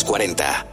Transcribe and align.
los 0.00 0.04
40. 0.04 0.66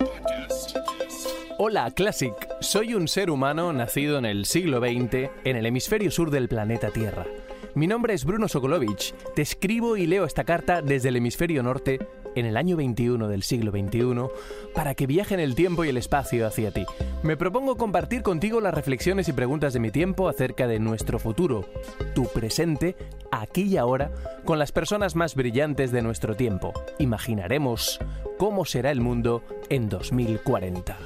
Hola, 1.58 1.92
Classic. 1.92 2.34
Soy 2.62 2.94
un 2.94 3.08
ser 3.08 3.30
humano 3.30 3.74
nacido 3.74 4.18
en 4.20 4.26
el 4.26 4.46
siglo 4.46 4.80
XX 4.80 5.30
en 5.44 5.56
el 5.56 5.66
hemisferio 5.66 6.12
sur 6.12 6.30
del 6.30 6.48
planeta 6.48 6.92
Tierra. 6.92 7.26
Mi 7.74 7.88
nombre 7.88 8.14
es 8.14 8.26
Bruno 8.26 8.48
Sokolovich. 8.48 9.14
Te 9.36 9.42
escribo 9.42 9.98
y 9.98 10.06
leo 10.06 10.24
esta 10.24 10.44
carta 10.44 10.82
desde 10.82 11.10
el 11.10 11.18
hemisferio 11.18 11.62
norte 11.62 12.00
en 12.40 12.46
el 12.46 12.58
año 12.58 12.78
21 12.78 13.28
del 13.28 13.44
siglo 13.44 13.72
XXI 13.72 14.30
para 14.74 14.96
que 14.96 15.08
viajen 15.08 15.40
el 15.40 15.56
tiempo 15.56 15.84
y 15.84 15.90
el 15.90 15.98
espacio 15.98 16.46
hacia 16.46 16.72
ti. 16.72 16.86
Me 17.24 17.38
propongo 17.38 17.78
compartir 17.78 18.22
contigo 18.22 18.62
las 18.62 18.74
reflexiones 18.74 19.28
y 19.28 19.34
preguntas 19.34 19.74
de 19.74 19.80
mi 19.80 19.92
tiempo 19.92 20.30
acerca 20.30 20.68
de 20.68 20.80
nuestro 20.80 21.20
futuro, 21.20 21.66
tu 22.14 22.26
presente, 22.28 22.96
aquí 23.32 23.64
y 23.64 23.78
ahora, 23.78 24.12
con 24.46 24.60
las 24.60 24.72
personas 24.72 25.16
más 25.16 25.36
brillantes 25.36 25.92
de 25.92 26.02
nuestro 26.02 26.36
tiempo. 26.36 26.74
Imaginaremos 27.00 28.00
cómo 28.38 28.66
será 28.66 28.92
el 28.92 29.02
mundo 29.02 29.44
en 29.70 29.90
2040. 29.90 30.98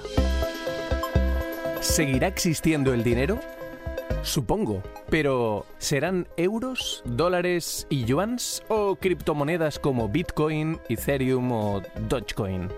¿Seguirá 1.80 2.28
existiendo 2.28 2.94
el 2.94 3.04
dinero? 3.04 3.40
Supongo. 4.24 4.84
Pero, 5.10 5.66
¿serán 5.78 6.28
euros, 6.38 7.02
dólares 7.06 7.88
y 7.90 8.06
yuans 8.06 8.64
o 8.68 8.96
criptomonedas 8.96 9.80
como 9.80 10.10
Bitcoin, 10.10 10.80
Ethereum 10.90 11.52
o 11.52 11.82
Dogecoin? 12.08 12.70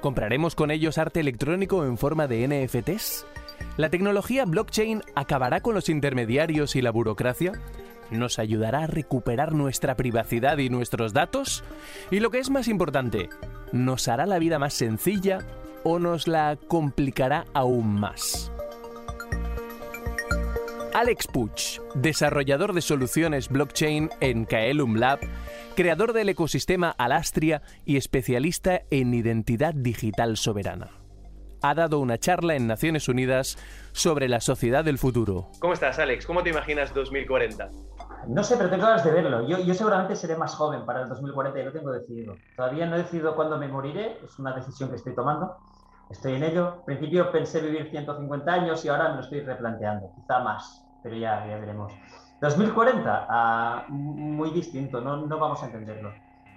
¿Compraremos 0.00 0.54
con 0.54 0.70
ellos 0.70 0.98
arte 0.98 1.20
electrónico 1.20 1.84
en 1.84 1.98
forma 1.98 2.26
de 2.26 2.46
NFTs? 2.46 3.26
¿La 3.76 3.90
tecnología 3.90 4.44
blockchain 4.44 5.02
acabará 5.14 5.60
con 5.60 5.74
los 5.74 5.88
intermediarios 5.88 6.76
y 6.76 6.82
la 6.82 6.92
burocracia? 6.92 7.52
¿Nos 8.10 8.38
ayudará 8.38 8.84
a 8.84 8.86
recuperar 8.86 9.52
nuestra 9.52 9.96
privacidad 9.96 10.58
y 10.58 10.68
nuestros 10.68 11.12
datos? 11.12 11.64
Y 12.10 12.20
lo 12.20 12.30
que 12.30 12.38
es 12.38 12.50
más 12.50 12.68
importante, 12.68 13.30
¿nos 13.72 14.06
hará 14.06 14.26
la 14.26 14.38
vida 14.38 14.58
más 14.58 14.74
sencilla 14.74 15.38
o 15.82 15.98
nos 15.98 16.28
la 16.28 16.56
complicará 16.68 17.46
aún 17.52 17.98
más? 17.98 18.52
Alex 20.94 21.26
Puch, 21.26 21.80
desarrollador 21.96 22.72
de 22.72 22.80
soluciones 22.80 23.48
blockchain 23.48 24.10
en 24.20 24.44
Kaelum 24.44 24.94
Lab, 24.94 25.18
creador 25.74 26.12
del 26.12 26.28
ecosistema 26.28 26.94
Alastria 26.96 27.62
y 27.84 27.96
especialista 27.96 28.82
en 28.90 29.12
identidad 29.12 29.74
digital 29.74 30.36
soberana. 30.36 30.92
Ha 31.62 31.74
dado 31.74 31.98
una 31.98 32.18
charla 32.18 32.54
en 32.54 32.68
Naciones 32.68 33.08
Unidas 33.08 33.58
sobre 33.90 34.28
la 34.28 34.40
sociedad 34.40 34.84
del 34.84 34.98
futuro. 34.98 35.48
¿Cómo 35.58 35.72
estás, 35.72 35.98
Alex? 35.98 36.26
¿Cómo 36.26 36.44
te 36.44 36.50
imaginas 36.50 36.94
2040? 36.94 37.70
No 38.28 38.44
sé, 38.44 38.56
pero 38.56 38.70
tengo 38.70 38.84
ganas 38.84 39.04
de 39.04 39.10
verlo. 39.10 39.48
Yo, 39.48 39.58
yo 39.58 39.74
seguramente 39.74 40.14
seré 40.14 40.36
más 40.36 40.54
joven 40.54 40.86
para 40.86 41.02
el 41.02 41.08
2040 41.08 41.58
y 41.58 41.64
lo 41.64 41.72
tengo 41.72 41.90
decidido. 41.90 42.36
Todavía 42.56 42.86
no 42.86 42.94
he 42.94 42.98
decidido 42.98 43.34
cuándo 43.34 43.58
me 43.58 43.66
moriré, 43.66 44.20
es 44.24 44.38
una 44.38 44.54
decisión 44.54 44.90
que 44.90 44.96
estoy 44.96 45.16
tomando. 45.16 45.56
Estoy 46.08 46.34
en 46.34 46.44
ello. 46.44 46.74
Al 46.74 46.84
principio 46.84 47.32
pensé 47.32 47.60
vivir 47.60 47.90
150 47.90 48.52
años 48.52 48.84
y 48.84 48.88
ahora 48.88 49.08
me 49.08 49.16
lo 49.16 49.20
estoy 49.22 49.40
replanteando, 49.40 50.12
quizá 50.14 50.38
más 50.38 50.83
pero 51.04 51.16
ya, 51.16 51.46
ya 51.46 51.58
veremos. 51.58 51.92
2040, 52.40 53.26
ah, 53.28 53.84
muy 53.88 54.50
distinto, 54.50 55.02
no, 55.02 55.18
no 55.18 55.38
vamos 55.38 55.62
a 55.62 55.66
entenderlo. 55.66 56.12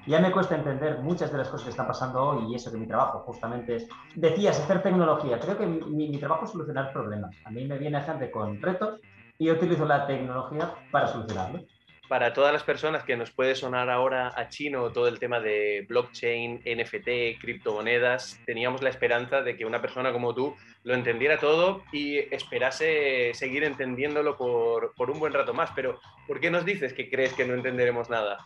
Ya 0.08 0.22
me 0.22 0.31
cuesta 0.31 0.56
entender 0.56 1.00
muchas 1.00 1.31
de 1.34 1.38
las 1.38 1.50
cosas 1.50 1.66
que 1.66 1.72
están 1.72 1.86
pasando 1.86 2.23
hoy 2.23 2.50
y 2.50 2.56
eso 2.56 2.72
que 2.72 2.78
mi 2.78 2.88
trabajo 2.88 3.20
justamente 3.25 3.75
es, 3.75 3.88
decías, 4.16 4.58
hacer 4.58 4.81
tecnología. 4.81 5.38
Creo 5.38 5.58
que 5.58 5.68
mi, 5.68 6.08
mi 6.08 6.18
trabajo 6.18 6.45
es 6.45 6.52
solucionar 6.52 6.94
problemas. 6.94 7.36
A 7.44 7.52
mí 7.52 7.68
me 7.68 7.78
viene 7.78 8.02
gente 8.02 8.31
con 8.31 8.62
retos 8.62 9.02
y 9.38 9.48
yo 9.48 9.53
utilizo 9.53 9.86
la 9.86 10.08
tecnología 10.08 10.73
para 10.92 11.08
solucionarlos 11.08 11.66
para 12.08 12.33
todas 12.33 12.53
las 12.53 12.63
personas 12.63 13.03
que 13.03 13.17
nos 13.17 13.31
puede 13.31 13.55
sonar 13.55 13.89
ahora 13.89 14.31
a 14.36 14.50
chino 14.50 14.91
todo 14.91 15.08
el 15.08 15.19
tema 15.19 15.39
de 15.39 15.86
blockchain, 15.88 16.61
NFT, 16.66 17.39
criptomonedas, 17.39 18.39
teníamos 18.45 18.81
la 18.81 18.89
esperanza 18.89 19.41
de 19.41 19.58
que 19.58 19.66
una 19.66 19.81
persona 19.81 20.11
como 20.13 20.33
tú 20.33 20.55
lo 20.83 20.94
entendiera 20.94 21.38
todo 21.38 21.83
y 21.91 22.17
esperase 22.33 23.33
seguir 23.33 23.63
entendiéndolo 23.63 24.38
por, 24.38 24.94
por 24.95 25.12
un 25.12 25.19
buen 25.19 25.34
rato 25.34 25.53
más. 25.53 25.72
Pero, 25.75 26.00
¿por 26.28 26.40
qué 26.40 26.50
nos 26.50 26.66
dices 26.66 26.94
que 26.94 27.09
crees 27.09 27.34
que 27.34 27.45
no 27.45 27.53
entenderemos 27.53 28.09
nada? 28.09 28.38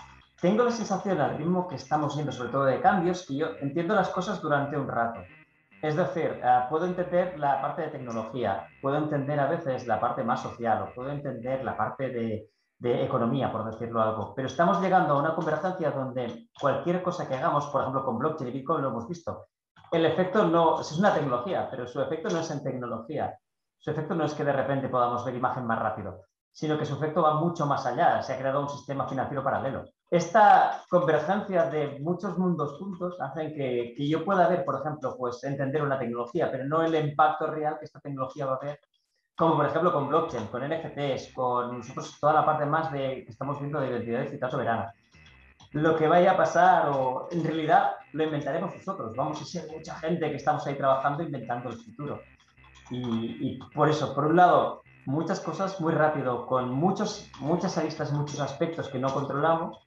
Tengo 0.41 0.63
la 0.63 0.71
sensación, 0.71 1.21
al 1.21 1.37
ritmo 1.37 1.67
que 1.67 1.75
estamos 1.75 2.15
viendo, 2.15 2.31
sobre 2.31 2.49
todo 2.49 2.65
de 2.65 2.81
cambios, 2.81 3.27
que 3.27 3.37
yo 3.37 3.51
entiendo 3.61 3.93
las 3.93 4.09
cosas 4.09 4.41
durante 4.41 4.75
un 4.75 4.87
rato. 4.87 5.21
Es 5.83 5.95
decir, 5.95 6.39
eh, 6.43 6.59
puedo 6.69 6.85
entender 6.85 7.39
la 7.39 7.61
parte 7.61 7.83
de 7.83 7.87
tecnología, 7.89 8.67
puedo 8.81 8.97
entender 8.97 9.39
a 9.39 9.47
veces 9.47 9.85
la 9.85 9.99
parte 9.99 10.23
más 10.23 10.41
social, 10.41 10.81
o 10.81 10.93
puedo 10.93 11.11
entender 11.11 11.63
la 11.63 11.77
parte 11.77 12.09
de, 12.09 12.47
de 12.81 13.03
economía, 13.03 13.51
por 13.51 13.63
decirlo 13.63 14.01
algo. 14.01 14.33
Pero 14.35 14.47
estamos 14.47 14.81
llegando 14.81 15.13
a 15.13 15.19
una 15.19 15.35
convergencia 15.35 15.91
donde 15.91 16.49
cualquier 16.59 17.03
cosa 17.03 17.27
que 17.27 17.35
hagamos, 17.35 17.67
por 17.67 17.81
ejemplo, 17.81 18.03
con 18.03 18.17
blockchain 18.17 18.49
y 18.49 18.53
Bitcoin 18.53 18.81
lo 18.81 18.89
hemos 18.89 19.07
visto, 19.07 19.49
el 19.91 20.03
efecto 20.03 20.47
no, 20.47 20.81
es 20.81 20.91
una 20.97 21.13
tecnología, 21.13 21.67
pero 21.69 21.85
su 21.85 22.01
efecto 22.01 22.29
no 22.29 22.39
es 22.39 22.49
en 22.49 22.63
tecnología. 22.63 23.37
Su 23.77 23.91
efecto 23.91 24.15
no 24.15 24.25
es 24.25 24.33
que 24.33 24.43
de 24.43 24.53
repente 24.53 24.89
podamos 24.89 25.23
ver 25.23 25.35
imagen 25.35 25.67
más 25.67 25.77
rápido, 25.77 26.25
sino 26.51 26.75
que 26.77 26.85
su 26.85 26.95
efecto 26.95 27.21
va 27.21 27.35
mucho 27.35 27.67
más 27.67 27.85
allá. 27.85 28.19
Se 28.23 28.33
ha 28.33 28.39
creado 28.39 28.61
un 28.61 28.69
sistema 28.69 29.07
financiero 29.07 29.43
paralelo. 29.43 29.85
Esta 30.09 30.83
convergencia 30.89 31.65
de 31.65 31.99
muchos 31.99 32.35
mundos 32.39 32.79
juntos 32.79 33.15
hace 33.19 33.53
que, 33.53 33.93
que 33.95 34.07
yo 34.09 34.25
pueda 34.25 34.47
ver, 34.47 34.65
por 34.65 34.81
ejemplo, 34.81 35.15
pues 35.15 35.43
entender 35.43 35.83
una 35.83 35.99
tecnología, 35.99 36.49
pero 36.51 36.65
no 36.65 36.81
el 36.81 36.95
impacto 36.95 37.45
real 37.45 37.77
que 37.77 37.85
esta 37.85 37.99
tecnología 37.99 38.47
va 38.47 38.55
a 38.55 38.59
tener 38.59 38.79
como 39.41 39.55
por 39.55 39.65
ejemplo 39.65 39.91
con 39.91 40.07
blockchain, 40.07 40.45
con 40.49 40.61
NFTs, 40.61 41.33
con 41.33 41.79
nosotros 41.79 42.15
toda 42.21 42.33
la 42.33 42.45
parte 42.45 42.63
más 42.63 42.91
de 42.91 43.23
que 43.25 43.31
estamos 43.31 43.59
viendo 43.59 43.81
de 43.81 43.89
identidad 43.89 44.21
digital 44.21 44.51
soberana. 44.51 44.93
Lo 45.71 45.97
que 45.97 46.07
vaya 46.07 46.33
a 46.33 46.37
pasar, 46.37 46.89
o 46.89 47.27
en 47.31 47.43
realidad 47.43 47.93
lo 48.13 48.23
inventaremos 48.23 48.75
nosotros, 48.75 49.15
vamos 49.15 49.41
a 49.41 49.45
ser 49.45 49.67
mucha 49.75 49.95
gente 49.95 50.29
que 50.29 50.35
estamos 50.35 50.67
ahí 50.67 50.75
trabajando 50.75 51.23
inventando 51.23 51.69
el 51.69 51.75
futuro. 51.75 52.21
Y, 52.91 53.57
por 53.73 53.89
eso, 53.89 54.13
por 54.13 54.25
un 54.25 54.35
lado, 54.35 54.83
muchas 55.07 55.39
cosas 55.39 55.81
muy 55.81 55.93
rápido, 55.93 56.45
con 56.45 56.69
muchos, 56.69 57.27
muchas 57.39 57.79
aristas, 57.79 58.11
muchos 58.11 58.39
aspectos 58.39 58.89
que 58.89 58.99
no 58.99 59.11
controlamos. 59.11 59.79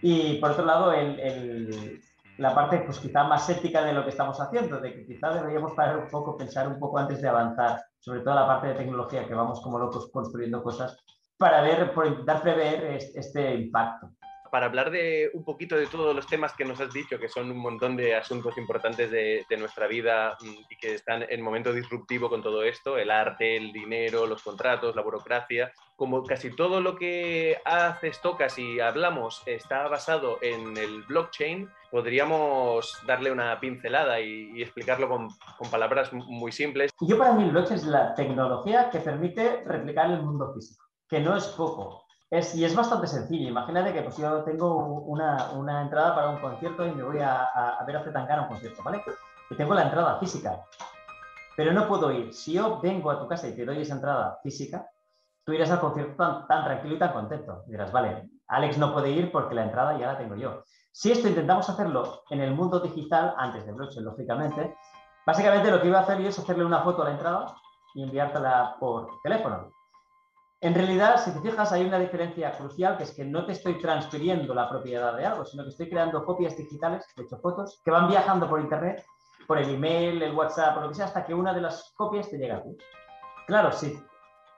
Y 0.00 0.38
por 0.38 0.52
otro 0.52 0.64
lado, 0.64 0.94
el, 0.94 2.00
la 2.40 2.54
parte 2.54 2.78
pues 2.78 2.98
quizá 2.98 3.24
más 3.24 3.48
ética 3.50 3.84
de 3.84 3.92
lo 3.92 4.02
que 4.02 4.10
estamos 4.10 4.40
haciendo, 4.40 4.80
de 4.80 4.94
que 4.94 5.06
quizá 5.06 5.30
deberíamos 5.30 5.74
parar 5.74 5.98
un 5.98 6.08
poco, 6.08 6.38
pensar 6.38 6.66
un 6.68 6.78
poco 6.78 6.96
antes 6.96 7.20
de 7.20 7.28
avanzar, 7.28 7.82
sobre 7.98 8.20
todo 8.20 8.34
la 8.34 8.46
parte 8.46 8.68
de 8.68 8.74
tecnología, 8.74 9.26
que 9.26 9.34
vamos 9.34 9.60
como 9.60 9.78
locos 9.78 10.10
construyendo 10.10 10.62
cosas, 10.62 10.96
para 11.36 11.60
ver, 11.60 11.92
por 11.92 12.06
intentar 12.06 12.40
prever 12.40 12.98
este 13.14 13.54
impacto 13.54 14.10
para 14.50 14.66
hablar 14.66 14.90
de 14.90 15.30
un 15.32 15.44
poquito 15.44 15.76
de 15.76 15.86
todos 15.86 16.14
los 16.14 16.26
temas 16.26 16.52
que 16.54 16.64
nos 16.64 16.80
has 16.80 16.92
dicho, 16.92 17.18
que 17.18 17.28
son 17.28 17.50
un 17.50 17.58
montón 17.58 17.96
de 17.96 18.16
asuntos 18.16 18.58
importantes 18.58 19.10
de, 19.10 19.44
nuestra 19.58 19.86
vida 19.86 20.36
mm, 20.40 20.72
y 20.72 20.76
que 20.76 20.94
están 20.94 21.24
en 21.28 21.42
momento 21.42 21.72
disruptivo 21.72 22.28
con 22.28 22.42
todo 22.42 22.64
esto, 22.64 22.98
el 22.98 23.10
arte, 23.10 23.56
el 23.56 23.72
dinero, 23.72 24.26
los 24.26 24.42
contratos, 24.42 24.96
la 24.96 25.02
burocracia. 25.02 25.72
Como 25.96 26.24
casi 26.24 26.50
todo 26.50 26.80
lo 26.80 26.96
que 26.96 27.58
haces, 27.64 28.20
tocas 28.20 28.58
y 28.58 28.80
hablamos 28.80 29.42
está 29.46 29.86
basado 29.86 30.38
en 30.42 30.76
el 30.76 31.02
blockchain, 31.02 31.70
podríamos 31.90 32.96
darle 33.06 33.32
una 33.32 33.58
pincelada 33.60 34.20
y, 34.20 34.62
explicarlo 34.62 35.08
con, 35.08 35.28
palabras 35.70 36.12
muy 36.12 36.52
simples. 36.52 36.90
Yo 37.00 37.18
para 37.18 37.32
mí 37.32 37.44
el 37.44 37.50
blockchain 37.50 37.78
es 37.78 37.86
la 37.86 38.14
tecnología 38.14 38.90
que 38.90 39.00
permite 39.00 39.62
replicar 39.64 40.10
el 40.10 40.22
mundo 40.22 40.52
físico, 40.54 40.84
que 41.08 41.20
no 41.20 41.36
es 41.36 41.46
poco. 41.48 42.04
Y 42.54 42.64
es 42.64 42.76
bastante 42.76 43.08
sencillo. 43.08 43.48
Imagínate 43.48 43.92
que 43.92 44.02
pues, 44.02 44.16
yo 44.16 44.44
tengo 44.44 44.76
una, 45.02 45.82
entrada 45.82 46.14
para 46.14 46.30
un 46.30 46.38
concierto 46.38 46.86
y 46.86 46.92
me 46.92 47.02
voy 47.02 47.18
a, 47.18 47.44
a, 47.44 47.84
ver 47.84 47.96
a 47.96 48.04
Zetangana 48.04 48.42
un 48.42 48.48
concierto, 48.48 48.82
¿vale? 48.84 49.02
Y 49.50 49.56
tengo 49.56 49.74
la 49.74 49.82
entrada 49.82 50.18
física. 50.20 50.64
Pero 51.56 51.72
no 51.72 51.88
puedo 51.88 52.12
ir. 52.12 52.32
Si 52.32 52.52
yo 52.52 52.80
vengo 52.80 53.10
a 53.10 53.18
tu 53.18 53.26
casa 53.26 53.48
y 53.48 53.56
te 53.56 53.64
doy 53.64 53.82
esa 53.82 53.94
entrada 53.94 54.38
física, 54.44 54.88
tú 55.56 55.72
al 55.72 55.80
concierto 55.80 56.46
tan, 56.46 56.64
tranquilo 56.64 56.94
y 56.94 56.98
tan 56.98 57.12
contento. 57.12 57.64
dirás, 57.66 57.92
vale, 57.92 58.30
Alex 58.48 58.78
no 58.78 58.92
puede 58.92 59.10
ir 59.10 59.30
porque 59.30 59.54
la 59.54 59.64
entrada 59.64 59.98
ya 59.98 60.08
la 60.08 60.18
tengo 60.18 60.36
yo. 60.36 60.62
Si 60.92 61.12
esto 61.12 61.28
intentamos 61.28 61.68
hacerlo 61.68 62.22
en 62.30 62.40
el 62.40 62.54
mundo 62.54 62.80
digital, 62.80 63.34
antes 63.36 63.64
de 63.64 63.72
blockchain, 63.72 64.04
lógicamente, 64.04 64.76
básicamente 65.26 65.70
lo 65.70 65.80
que 65.80 65.88
iba 65.88 65.98
a 65.98 66.02
hacer 66.02 66.18
yo 66.20 66.28
es 66.28 66.38
hacerle 66.38 66.64
una 66.64 66.82
foto 66.82 67.02
a 67.02 67.06
la 67.06 67.12
entrada 67.12 67.54
y 67.94 68.02
enviártela 68.02 68.76
por 68.80 69.08
teléfono. 69.22 69.70
En 70.62 70.74
realidad, 70.74 71.16
si 71.16 71.32
te 71.32 71.40
fijas, 71.40 71.72
hay 71.72 71.86
una 71.86 71.98
diferencia 71.98 72.52
crucial, 72.52 72.98
que 72.98 73.04
es 73.04 73.14
que 73.14 73.24
no 73.24 73.46
te 73.46 73.52
estoy 73.52 73.78
transfiriendo 73.80 74.52
la 74.54 74.68
propiedad 74.68 75.16
de 75.16 75.24
algo, 75.24 75.44
sino 75.46 75.62
que 75.62 75.70
estoy 75.70 75.88
creando 75.88 76.24
copias 76.24 76.56
digitales, 76.56 77.06
de 77.16 77.22
hecho 77.22 77.38
fotos, 77.38 77.80
que 77.82 77.90
van 77.90 78.08
viajando 78.08 78.48
por 78.48 78.60
Internet, 78.60 79.02
por 79.46 79.58
el 79.58 79.74
email, 79.74 80.22
el 80.22 80.34
WhatsApp, 80.34 80.76
o 80.76 80.80
lo 80.82 80.88
que 80.88 80.96
sea, 80.96 81.06
hasta 81.06 81.24
que 81.24 81.32
una 81.32 81.54
de 81.54 81.62
las 81.62 81.92
copias 81.96 82.28
te 82.28 82.36
llega 82.36 82.56
a 82.56 82.62
ti. 82.62 82.76
Claro, 83.46 83.72
sí. 83.72 83.98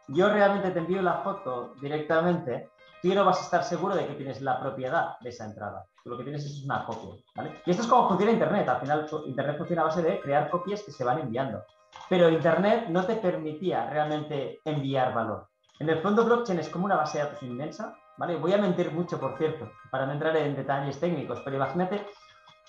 Yo 0.09 0.29
realmente 0.29 0.71
te 0.71 0.79
envío 0.79 1.03
la 1.03 1.19
foto 1.19 1.75
directamente, 1.81 2.71
tú 3.03 3.15
no 3.15 3.25
vas 3.25 3.41
a 3.41 3.45
estar 3.45 3.65
seguro 3.65 3.95
de 3.95 4.07
que 4.07 4.15
tienes 4.15 4.41
la 4.41 4.61
propiedad 4.61 5.19
de 5.21 5.31
esa 5.31 5.45
entrada. 5.45 5.85
lo 6.05 6.19
que 6.19 6.25
tienes 6.25 6.45
es 6.45 6.65
una 6.65 6.85
copia. 6.85 7.23
Y 7.65 7.71
esto 7.71 7.83
es 7.83 7.89
como 7.89 8.09
funciona 8.09 8.33
Internet. 8.33 8.69
Al 8.69 8.81
final, 8.81 9.09
Internet 9.27 9.59
funciona 9.59 9.83
a 9.83 9.85
base 9.87 10.03
de 10.03 10.21
crear 10.21 10.51
copias 10.51 10.83
que 10.83 10.91
se 10.91 11.05
van 11.05 11.21
enviando. 11.21 11.63
Pero 12.09 12.29
Internet 12.29 12.87
no 12.89 13.05
te 13.05 13.17
permitía 13.17 13.89
realmente 13.89 14.61
enviar 14.65 15.15
valor. 15.15 15.49
En 15.79 15.89
el 15.89 16.01
fondo, 16.01 16.25
blockchain 16.25 16.59
es 16.59 16.69
como 16.69 16.87
una 16.87 16.97
base 16.97 17.19
de 17.19 17.25
datos 17.25 17.43
inmensa, 17.43 17.97
¿vale? 18.17 18.37
Voy 18.37 18.53
a 18.53 18.59
mentir 18.59 18.93
mucho, 18.93 19.19
por 19.19 19.37
cierto, 19.39 19.71
para 19.91 20.07
no 20.07 20.13
entrar 20.13 20.37
en 20.37 20.57
detalles 20.57 20.99
técnicos, 20.99 21.41
pero 21.45 21.57
imagínate 21.57 22.07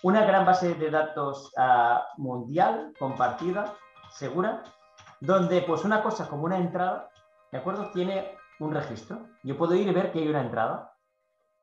una 0.03 0.25
gran 0.25 0.45
base 0.45 0.75
de 0.75 0.89
datos 0.89 1.51
ah, 1.57 2.05
mundial, 2.17 2.93
compartida, 2.99 3.73
segura, 4.11 4.63
donde 5.19 5.61
pues 5.61 5.85
una 5.85 6.03
cosa 6.03 6.27
como 6.27 6.43
una 6.43 6.57
entrada, 6.57 7.09
¿de 7.53 7.59
acuerdo? 7.59 7.91
Tiene 7.93 8.35
un 8.59 8.73
registro. 8.73 9.27
Yo 9.43 9.55
puedo 9.55 9.75
ir 9.75 9.87
y 9.87 9.93
ver 9.93 10.11
que 10.11 10.19
hay 10.19 10.27
una 10.27 10.41
entrada. 10.41 10.91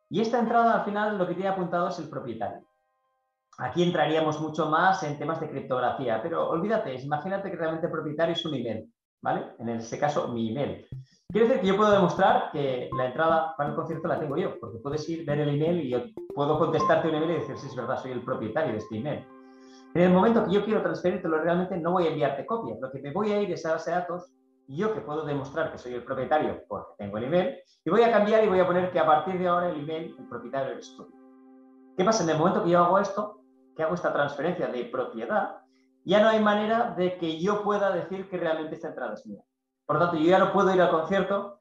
Y 0.08 0.20
esta 0.20 0.38
entrada 0.38 0.74
al 0.74 0.84
final 0.84 1.18
lo 1.18 1.26
que 1.26 1.34
tiene 1.34 1.50
apuntado 1.50 1.88
es 1.88 1.98
el 1.98 2.08
propietario. 2.08 2.64
Aquí 3.58 3.82
entraríamos 3.82 4.40
mucho 4.40 4.70
más 4.70 5.02
en 5.02 5.18
temas 5.18 5.40
de 5.40 5.50
criptografía, 5.50 6.22
pero 6.22 6.48
olvídate, 6.48 6.94
imagínate 6.94 7.50
que 7.50 7.56
realmente 7.56 7.86
el 7.86 7.92
propietario 7.92 8.34
es 8.34 8.46
un 8.46 8.54
email, 8.54 8.88
¿vale? 9.20 9.46
En 9.58 9.68
este 9.68 9.98
caso, 9.98 10.28
mi 10.28 10.50
email. 10.50 10.86
Quiere 11.28 11.48
decir 11.48 11.60
que 11.60 11.66
yo 11.66 11.76
puedo 11.76 11.90
demostrar 11.90 12.52
que 12.52 12.88
la 12.96 13.06
entrada 13.06 13.54
para 13.56 13.70
el 13.70 13.76
concierto 13.76 14.06
la 14.06 14.20
tengo 14.20 14.36
yo, 14.36 14.60
porque 14.60 14.78
puedes 14.78 15.08
ir, 15.08 15.26
ver 15.26 15.40
el 15.40 15.48
email 15.48 15.80
y 15.80 15.90
yo 15.90 16.02
puedo 16.34 16.56
contestarte 16.56 17.08
un 17.08 17.16
email 17.16 17.32
y 17.32 17.40
decir, 17.40 17.58
sí, 17.58 17.66
es 17.66 17.74
verdad, 17.74 18.00
soy 18.00 18.12
el 18.12 18.24
propietario 18.24 18.72
de 18.72 18.78
este 18.78 18.96
email. 18.96 19.26
En 19.94 20.02
el 20.02 20.12
momento 20.12 20.44
que 20.44 20.52
yo 20.52 20.64
quiero 20.64 20.82
transferírtelo, 20.82 21.38
realmente 21.38 21.76
no 21.76 21.90
voy 21.92 22.06
a 22.06 22.10
enviarte 22.10 22.46
copias. 22.46 22.78
Lo 22.80 22.92
que 22.92 23.02
me 23.02 23.12
voy 23.12 23.32
a 23.32 23.42
ir 23.42 23.50
es 23.50 23.66
a 23.66 23.72
base 23.72 23.90
de 23.90 23.96
datos, 23.96 24.32
yo 24.76 24.94
que 24.94 25.00
puedo 25.00 25.24
demostrar 25.24 25.72
que 25.72 25.78
soy 25.78 25.94
el 25.94 26.04
propietario 26.04 26.64
porque 26.68 26.92
tengo 26.98 27.18
el 27.18 27.24
email, 27.24 27.56
y 27.84 27.90
voy 27.90 28.02
a 28.02 28.12
cambiar 28.12 28.44
y 28.44 28.48
voy 28.48 28.60
a 28.60 28.66
poner 28.66 28.90
que 28.90 28.98
a 28.98 29.06
partir 29.06 29.38
de 29.38 29.48
ahora 29.48 29.70
el 29.70 29.80
email, 29.80 30.14
el 30.18 30.28
propietario 30.28 30.72
eres 30.72 30.94
tú. 30.96 31.10
¿Qué 31.96 32.04
pasa? 32.04 32.24
En 32.24 32.30
el 32.30 32.38
momento 32.38 32.62
que 32.62 32.70
yo 32.70 32.84
hago 32.84 32.98
esto, 32.98 33.42
que 33.76 33.82
hago 33.82 33.94
esta 33.94 34.12
transferencia 34.12 34.68
de 34.68 34.84
propiedad, 34.84 35.56
ya 36.04 36.20
no 36.20 36.28
hay 36.28 36.40
manera 36.40 36.94
de 36.96 37.18
que 37.18 37.40
yo 37.40 37.62
pueda 37.62 37.90
decir 37.90 38.28
que 38.28 38.38
realmente 38.38 38.74
esta 38.74 38.88
entrada 38.88 39.14
es 39.14 39.26
mía. 39.26 39.42
Por 39.86 39.96
lo 39.96 40.02
tanto, 40.02 40.16
yo 40.16 40.30
ya 40.30 40.38
no 40.38 40.52
puedo 40.52 40.74
ir 40.74 40.80
al 40.80 40.90
concierto 40.90 41.60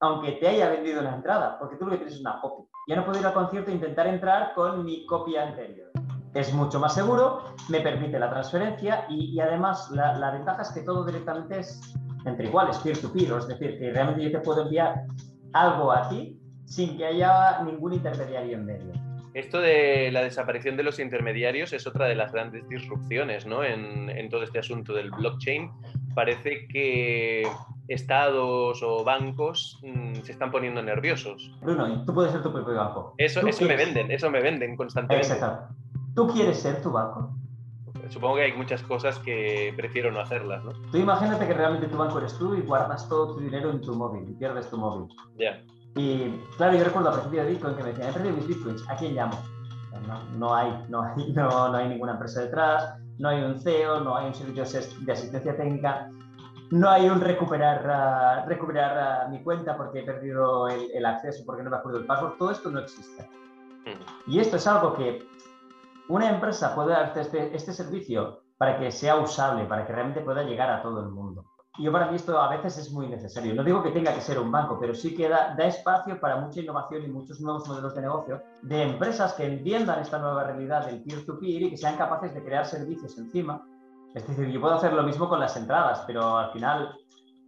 aunque 0.00 0.32
te 0.32 0.48
haya 0.48 0.68
vendido 0.68 1.00
la 1.00 1.14
entrada, 1.14 1.56
porque 1.60 1.76
tú 1.76 1.84
lo 1.84 1.92
que 1.92 1.98
tienes 1.98 2.14
es 2.14 2.20
una 2.20 2.40
copia. 2.40 2.66
Ya 2.88 2.96
no 2.96 3.04
puedo 3.04 3.20
ir 3.20 3.26
al 3.26 3.34
concierto 3.34 3.70
e 3.70 3.74
intentar 3.74 4.08
entrar 4.08 4.52
con 4.52 4.84
mi 4.84 5.06
copia 5.06 5.44
anterior 5.44 5.92
es 6.34 6.52
mucho 6.54 6.80
más 6.80 6.94
seguro, 6.94 7.54
me 7.68 7.80
permite 7.80 8.18
la 8.18 8.30
transferencia 8.30 9.06
y, 9.08 9.38
además 9.40 9.90
la, 9.90 10.30
ventaja 10.30 10.62
es 10.62 10.70
que 10.70 10.80
todo 10.80 11.04
directamente 11.04 11.60
es 11.60 11.80
entre 12.24 12.46
iguales, 12.46 12.78
peer-to-peer, 12.78 13.32
es 13.38 13.48
decir, 13.48 13.78
que 13.78 13.90
realmente 13.90 14.22
yo 14.22 14.30
te 14.30 14.38
puedo 14.40 14.62
enviar 14.62 15.02
algo 15.52 15.92
a 15.92 16.08
ti 16.08 16.38
sin 16.64 16.96
que 16.96 17.04
haya 17.04 17.62
ningún 17.62 17.94
intermediario 17.94 18.56
en 18.56 18.64
medio. 18.64 18.92
Esto 19.34 19.60
de 19.60 20.10
la 20.12 20.22
desaparición 20.22 20.76
de 20.76 20.82
los 20.82 20.98
intermediarios 20.98 21.72
es 21.72 21.86
otra 21.86 22.06
de 22.06 22.14
las 22.14 22.32
grandes 22.32 22.68
disrupciones 22.68 23.46
¿no? 23.46 23.64
en, 23.64 24.10
en 24.10 24.28
todo 24.28 24.42
este 24.42 24.58
asunto 24.58 24.92
del 24.92 25.10
blockchain. 25.10 25.70
Parece 26.14 26.68
que 26.68 27.42
estados 27.88 28.82
o 28.82 29.04
bancos 29.04 29.80
mm, 29.82 30.16
se 30.16 30.32
están 30.32 30.50
poniendo 30.50 30.82
nerviosos. 30.82 31.50
Bruno, 31.62 32.04
tú 32.04 32.12
puedes 32.12 32.32
ser 32.32 32.42
tu 32.42 32.52
propio 32.52 32.74
banco. 32.74 33.14
Eso, 33.16 33.46
eso 33.46 33.64
me 33.64 33.76
venden, 33.76 34.10
eso 34.10 34.30
me 34.30 34.40
venden 34.40 34.76
constantemente. 34.76 35.32
Exacto. 35.32 35.74
¿Tú 36.14 36.28
quieres 36.28 36.58
ser 36.58 36.82
tu 36.82 36.90
banco? 36.90 37.34
Supongo 38.10 38.36
que 38.36 38.42
hay 38.42 38.52
muchas 38.52 38.82
cosas 38.82 39.18
que 39.18 39.72
prefiero 39.76 40.10
no 40.10 40.20
hacerlas, 40.20 40.64
¿no? 40.64 40.72
Tú 40.90 40.98
imagínate 40.98 41.46
que 41.46 41.54
realmente 41.54 41.86
tu 41.88 41.96
banco 41.96 42.18
eres 42.18 42.36
tú 42.36 42.54
y 42.54 42.60
guardas 42.60 43.08
todo 43.08 43.34
tu 43.34 43.40
dinero 43.40 43.70
en 43.70 43.80
tu 43.80 43.94
móvil 43.94 44.28
y 44.28 44.34
pierdes 44.34 44.68
tu 44.68 44.76
móvil. 44.76 45.08
Ya. 45.38 45.62
Y 45.94 46.40
claro, 46.56 46.76
yo 46.76 46.84
recuerdo 46.84 47.10
al 47.10 47.14
principio 47.14 47.44
de 47.44 47.50
Bitcoin 47.50 47.76
que 47.76 47.82
me 47.82 47.88
decían, 47.90 48.10
he 48.10 48.12
perdido 48.12 48.36
mis 48.36 48.48
Bitcoins, 48.48 48.88
¿a 48.88 48.96
quién 48.96 49.14
llamo? 49.14 49.38
No, 50.36 50.54
hay, 50.54 50.84
no, 50.88 51.02
hay, 51.02 51.32
no, 51.34 51.74
hay 51.74 51.88
ninguna 51.88 52.12
empresa 52.12 52.40
detrás, 52.40 52.94
no 53.18 53.28
hay 53.28 53.42
un 53.42 53.60
CEO, 53.60 54.00
no 54.00 54.16
hay 54.16 54.28
un 54.28 54.34
servicio 54.34 54.80
de 55.00 55.12
asistencia 55.12 55.56
técnica, 55.56 56.10
no 56.70 56.88
hay 56.88 57.08
un 57.08 57.20
recuperar, 57.20 57.84
uh, 57.84 58.48
recuperar 58.48 59.26
uh, 59.26 59.30
mi 59.30 59.42
cuenta 59.42 59.76
porque 59.76 60.00
he 60.00 60.02
perdido 60.02 60.68
el, 60.68 60.90
el, 60.94 61.04
acceso, 61.04 61.42
porque 61.44 61.62
no 61.62 61.70
me 61.70 61.76
acuerdo 61.76 61.98
el 61.98 62.06
password, 62.06 62.38
todo 62.38 62.50
esto 62.50 62.70
no 62.70 62.80
existe. 62.80 63.28
Y 64.26 64.38
esto 64.38 64.56
es 64.56 64.66
algo 64.66 64.94
que 64.94 65.26
una 66.08 66.30
empresa 66.30 66.74
puede 66.74 66.90
darte 66.90 67.20
este, 67.20 67.54
este 67.54 67.72
servicio 67.72 68.42
para 68.58 68.78
que 68.78 68.90
sea 68.90 69.16
usable, 69.16 69.64
para 69.64 69.86
que 69.86 69.92
realmente 69.92 70.20
pueda 70.20 70.42
llegar 70.42 70.70
a 70.70 70.82
todo 70.82 71.00
el 71.00 71.10
mundo. 71.10 71.46
Y 71.78 71.84
yo 71.84 71.92
para 71.92 72.10
mí 72.10 72.16
esto 72.16 72.38
a 72.38 72.50
veces 72.50 72.76
es 72.76 72.92
muy 72.92 73.08
necesario. 73.08 73.54
No 73.54 73.64
digo 73.64 73.82
que 73.82 73.90
tenga 73.90 74.14
que 74.14 74.20
ser 74.20 74.38
un 74.38 74.52
banco, 74.52 74.76
pero 74.78 74.94
sí 74.94 75.16
que 75.16 75.28
da, 75.28 75.54
espacio 75.56 76.20
para 76.20 76.36
mucha 76.36 76.60
innovación 76.60 77.02
y 77.04 77.08
muchos 77.08 77.40
nuevos 77.40 77.66
modelos 77.66 77.94
de 77.94 78.02
negocio 78.02 78.42
de 78.60 78.82
empresas 78.82 79.32
que 79.32 79.46
entiendan 79.46 80.00
esta 80.00 80.18
nueva 80.18 80.44
realidad 80.44 80.84
del 80.84 81.02
peer-to-peer 81.02 81.62
y 81.62 81.70
que 81.70 81.78
sean 81.78 81.96
capaces 81.96 82.34
de 82.34 82.44
crear 82.44 82.66
servicios 82.66 83.16
encima. 83.16 83.66
Es 84.14 84.26
decir, 84.26 84.48
yo 84.48 84.60
puedo 84.60 84.74
hacer 84.74 84.92
lo 84.92 85.02
mismo 85.02 85.28
con 85.30 85.40
las 85.40 85.56
entradas, 85.56 86.04
pero 86.06 86.36
al 86.36 86.52
final 86.52 86.94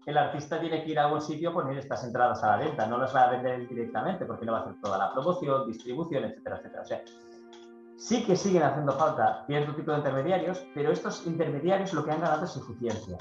el 0.07 0.17
artista 0.17 0.59
tiene 0.59 0.83
que 0.83 0.93
ir 0.93 0.99
a 0.99 1.05
algún 1.05 1.21
sitio 1.21 1.51
a 1.51 1.53
poner 1.53 1.77
estas 1.77 2.03
entradas 2.05 2.43
a 2.43 2.57
la 2.57 2.65
venta. 2.65 2.87
No 2.87 2.97
las 2.97 3.15
va 3.15 3.25
a 3.25 3.31
vender 3.31 3.69
directamente 3.69 4.25
porque 4.25 4.47
no 4.47 4.53
va 4.53 4.59
a 4.59 4.63
hacer 4.63 4.81
toda 4.81 4.97
la 4.97 5.13
promoción, 5.13 5.67
distribución, 5.67 6.25
etcétera, 6.25 6.57
etcétera. 6.57 6.83
O 6.83 6.87
sea, 6.87 7.03
Sí 7.97 8.25
que 8.25 8.37
siguen 8.37 8.63
haciendo 8.63 8.93
falta 8.93 9.45
cierto 9.47 9.75
tipo 9.75 9.93
de 9.93 9.99
intermediarios, 9.99 10.67
pero 10.75 10.91
estos 10.91 11.27
intermediarios 11.27 11.93
lo 11.93 12.05
que 12.05 12.11
han 12.11 12.21
ganado 12.21 12.45
es 12.45 12.57
eficiencia. 12.57 13.17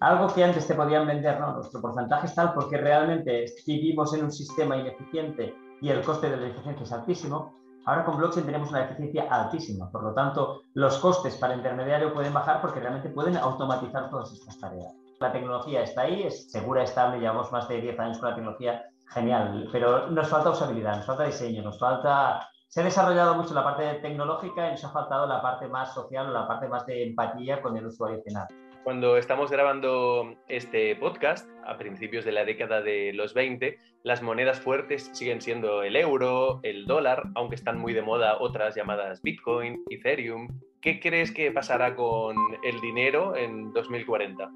Algo 0.00 0.32
que 0.32 0.44
antes 0.44 0.66
te 0.66 0.74
podían 0.74 1.06
vender, 1.06 1.40
¿no? 1.40 1.54
Nuestro 1.54 1.80
porcentaje 1.80 2.26
es 2.26 2.34
tal 2.34 2.52
porque 2.52 2.76
realmente 2.76 3.46
vivimos 3.66 4.12
en 4.14 4.24
un 4.24 4.32
sistema 4.32 4.76
ineficiente 4.76 5.54
y 5.80 5.88
el 5.88 6.02
coste 6.02 6.28
de 6.28 6.36
la 6.36 6.48
eficiencia 6.48 6.84
es 6.84 6.92
altísimo. 6.92 7.54
Ahora 7.86 8.04
con 8.04 8.18
blockchain 8.18 8.44
tenemos 8.44 8.70
una 8.70 8.84
eficiencia 8.84 9.28
altísima, 9.30 9.90
por 9.90 10.02
lo 10.02 10.12
tanto 10.12 10.62
los 10.74 10.98
costes 10.98 11.36
para 11.36 11.54
intermediario 11.54 12.12
pueden 12.12 12.34
bajar 12.34 12.60
porque 12.60 12.80
realmente 12.80 13.08
pueden 13.08 13.36
automatizar 13.36 14.10
todas 14.10 14.32
estas 14.32 14.58
tareas. 14.58 14.92
La 15.20 15.32
tecnología 15.32 15.82
está 15.82 16.02
ahí, 16.02 16.24
es 16.24 16.50
segura, 16.50 16.82
estable, 16.82 17.20
llevamos 17.20 17.50
más 17.52 17.68
de 17.68 17.80
10 17.80 17.98
años 18.00 18.18
con 18.18 18.28
la 18.28 18.34
tecnología, 18.34 18.84
genial, 19.06 19.68
pero 19.72 20.10
nos 20.10 20.28
falta 20.28 20.50
usabilidad, 20.50 20.96
nos 20.96 21.06
falta 21.06 21.24
diseño, 21.24 21.62
nos 21.62 21.78
falta 21.78 22.48
se 22.76 22.82
ha 22.82 22.84
desarrollado 22.84 23.36
mucho 23.36 23.54
la 23.54 23.64
parte 23.64 23.86
tecnológica 24.02 24.68
y 24.68 24.72
nos 24.72 24.84
ha 24.84 24.90
faltado 24.90 25.26
la 25.26 25.40
parte 25.40 25.66
más 25.66 25.94
social 25.94 26.28
o 26.28 26.30
la 26.30 26.46
parte 26.46 26.68
más 26.68 26.84
de 26.84 27.04
empatía 27.04 27.62
con 27.62 27.74
el 27.74 27.86
usuario 27.86 28.20
final. 28.22 28.46
Cuando 28.84 29.16
estamos 29.16 29.50
grabando 29.50 30.34
este 30.46 30.94
podcast, 30.96 31.48
a 31.66 31.78
principios 31.78 32.26
de 32.26 32.32
la 32.32 32.44
década 32.44 32.82
de 32.82 33.14
los 33.14 33.32
20, 33.32 33.78
las 34.02 34.20
monedas 34.20 34.60
fuertes 34.60 35.08
siguen 35.14 35.40
siendo 35.40 35.84
el 35.84 35.96
euro, 35.96 36.60
el 36.64 36.84
dólar, 36.84 37.22
aunque 37.34 37.54
están 37.54 37.78
muy 37.78 37.94
de 37.94 38.02
moda 38.02 38.36
otras 38.40 38.74
llamadas 38.74 39.22
Bitcoin, 39.22 39.82
Ethereum. 39.88 40.46
¿Qué 40.82 41.00
crees 41.00 41.32
que 41.32 41.50
pasará 41.52 41.96
con 41.96 42.36
el 42.62 42.78
dinero 42.82 43.36
en 43.36 43.72
2040? 43.72 44.50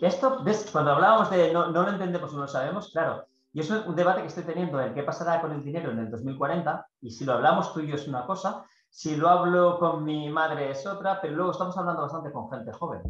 Esto, 0.00 0.42
¿ves? 0.42 0.70
cuando 0.72 0.92
hablábamos 0.92 1.30
de 1.30 1.52
no, 1.52 1.70
no 1.70 1.82
lo 1.82 1.90
entendemos 1.90 2.32
o 2.32 2.36
no 2.36 2.42
lo 2.44 2.48
sabemos, 2.48 2.90
claro, 2.92 3.26
y 3.52 3.60
es 3.60 3.70
un 3.70 3.96
debate 3.96 4.20
que 4.20 4.26
estoy 4.26 4.44
teniendo 4.44 4.80
en 4.80 4.94
qué 4.94 5.02
pasará 5.02 5.40
con 5.40 5.52
el 5.52 5.64
dinero 5.64 5.90
en 5.90 5.98
el 5.98 6.10
2040. 6.10 6.86
Y 7.00 7.10
si 7.10 7.24
lo 7.24 7.32
hablamos 7.32 7.72
tú 7.72 7.80
y 7.80 7.86
yo 7.86 7.94
es 7.94 8.06
una 8.06 8.26
cosa, 8.26 8.64
si 8.90 9.16
lo 9.16 9.28
hablo 9.28 9.78
con 9.78 10.04
mi 10.04 10.28
madre 10.30 10.70
es 10.70 10.86
otra, 10.86 11.20
pero 11.20 11.34
luego 11.34 11.52
estamos 11.52 11.76
hablando 11.78 12.02
bastante 12.02 12.30
con 12.30 12.50
gente 12.50 12.72
joven. 12.72 13.00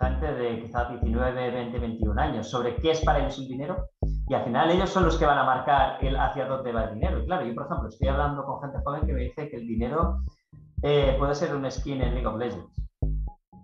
Gente 0.00 0.34
de 0.34 0.62
quizás 0.62 0.90
19, 0.90 1.50
20, 1.50 1.78
21 1.78 2.20
años, 2.20 2.50
sobre 2.50 2.76
qué 2.76 2.90
es 2.90 3.00
para 3.02 3.20
ellos 3.20 3.38
el 3.38 3.48
dinero. 3.48 3.88
Y 4.28 4.34
al 4.34 4.44
final 4.44 4.70
ellos 4.70 4.90
son 4.90 5.04
los 5.04 5.16
que 5.16 5.24
van 5.24 5.38
a 5.38 5.44
marcar 5.44 6.04
el 6.04 6.16
hacia 6.16 6.46
dónde 6.46 6.72
va 6.72 6.84
el 6.84 6.94
dinero. 6.94 7.20
Y 7.20 7.26
claro, 7.26 7.46
yo 7.46 7.54
por 7.54 7.66
ejemplo 7.66 7.88
estoy 7.88 8.08
hablando 8.08 8.44
con 8.44 8.60
gente 8.60 8.78
joven 8.84 9.06
que 9.06 9.12
me 9.12 9.20
dice 9.22 9.48
que 9.48 9.56
el 9.56 9.66
dinero 9.66 10.22
eh, 10.82 11.14
puede 11.18 11.34
ser 11.34 11.54
un 11.54 11.70
skin 11.70 12.02
en 12.02 12.14
League 12.14 12.26
of 12.26 12.36
Legends 12.36 12.66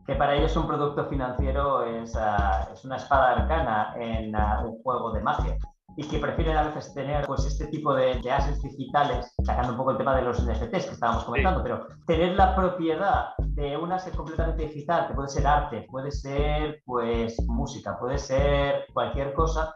que 0.05 0.17
para 0.17 0.35
ellos 0.35 0.57
un 0.57 0.67
producto 0.67 1.05
financiero 1.05 1.85
es, 1.85 2.17
ah, 2.17 2.69
es 2.73 2.85
una 2.85 2.97
espada 2.97 3.35
arcana 3.35 3.95
en 3.97 4.35
ah, 4.35 4.61
un 4.65 4.83
juego 4.83 5.13
de 5.13 5.21
magia 5.21 5.57
y 5.97 6.05
que 6.05 6.19
prefieren 6.19 6.57
a 6.57 6.65
veces 6.65 6.95
tener 6.95 7.27
pues, 7.27 7.45
este 7.45 7.67
tipo 7.67 7.95
de, 7.95 8.19
de, 8.21 8.31
assets 8.31 8.63
digitales, 8.63 9.35
sacando 9.45 9.73
un 9.73 9.79
poco 9.79 9.91
el 9.93 9.99
tema 9.99 10.17
de 10.17 10.23
los 10.23 10.43
NFTs 10.43 10.87
que 10.87 10.95
estábamos 10.95 11.25
comentando, 11.25 11.63
pero 11.63 11.87
tener 12.07 12.35
la 12.35 12.55
propiedad 12.57 13.31
de 13.39 13.77
un 13.77 13.93
asset 13.93 14.15
completamente 14.15 14.67
digital, 14.67 15.09
que 15.09 15.15
puede 15.15 15.29
ser 15.29 15.47
arte, 15.47 15.87
puede 15.91 16.11
ser 16.11 16.81
pues 16.87 17.37
música, 17.47 17.99
puede 17.99 18.19
ser 18.19 18.87
cualquier 18.93 19.35
cosa, 19.35 19.75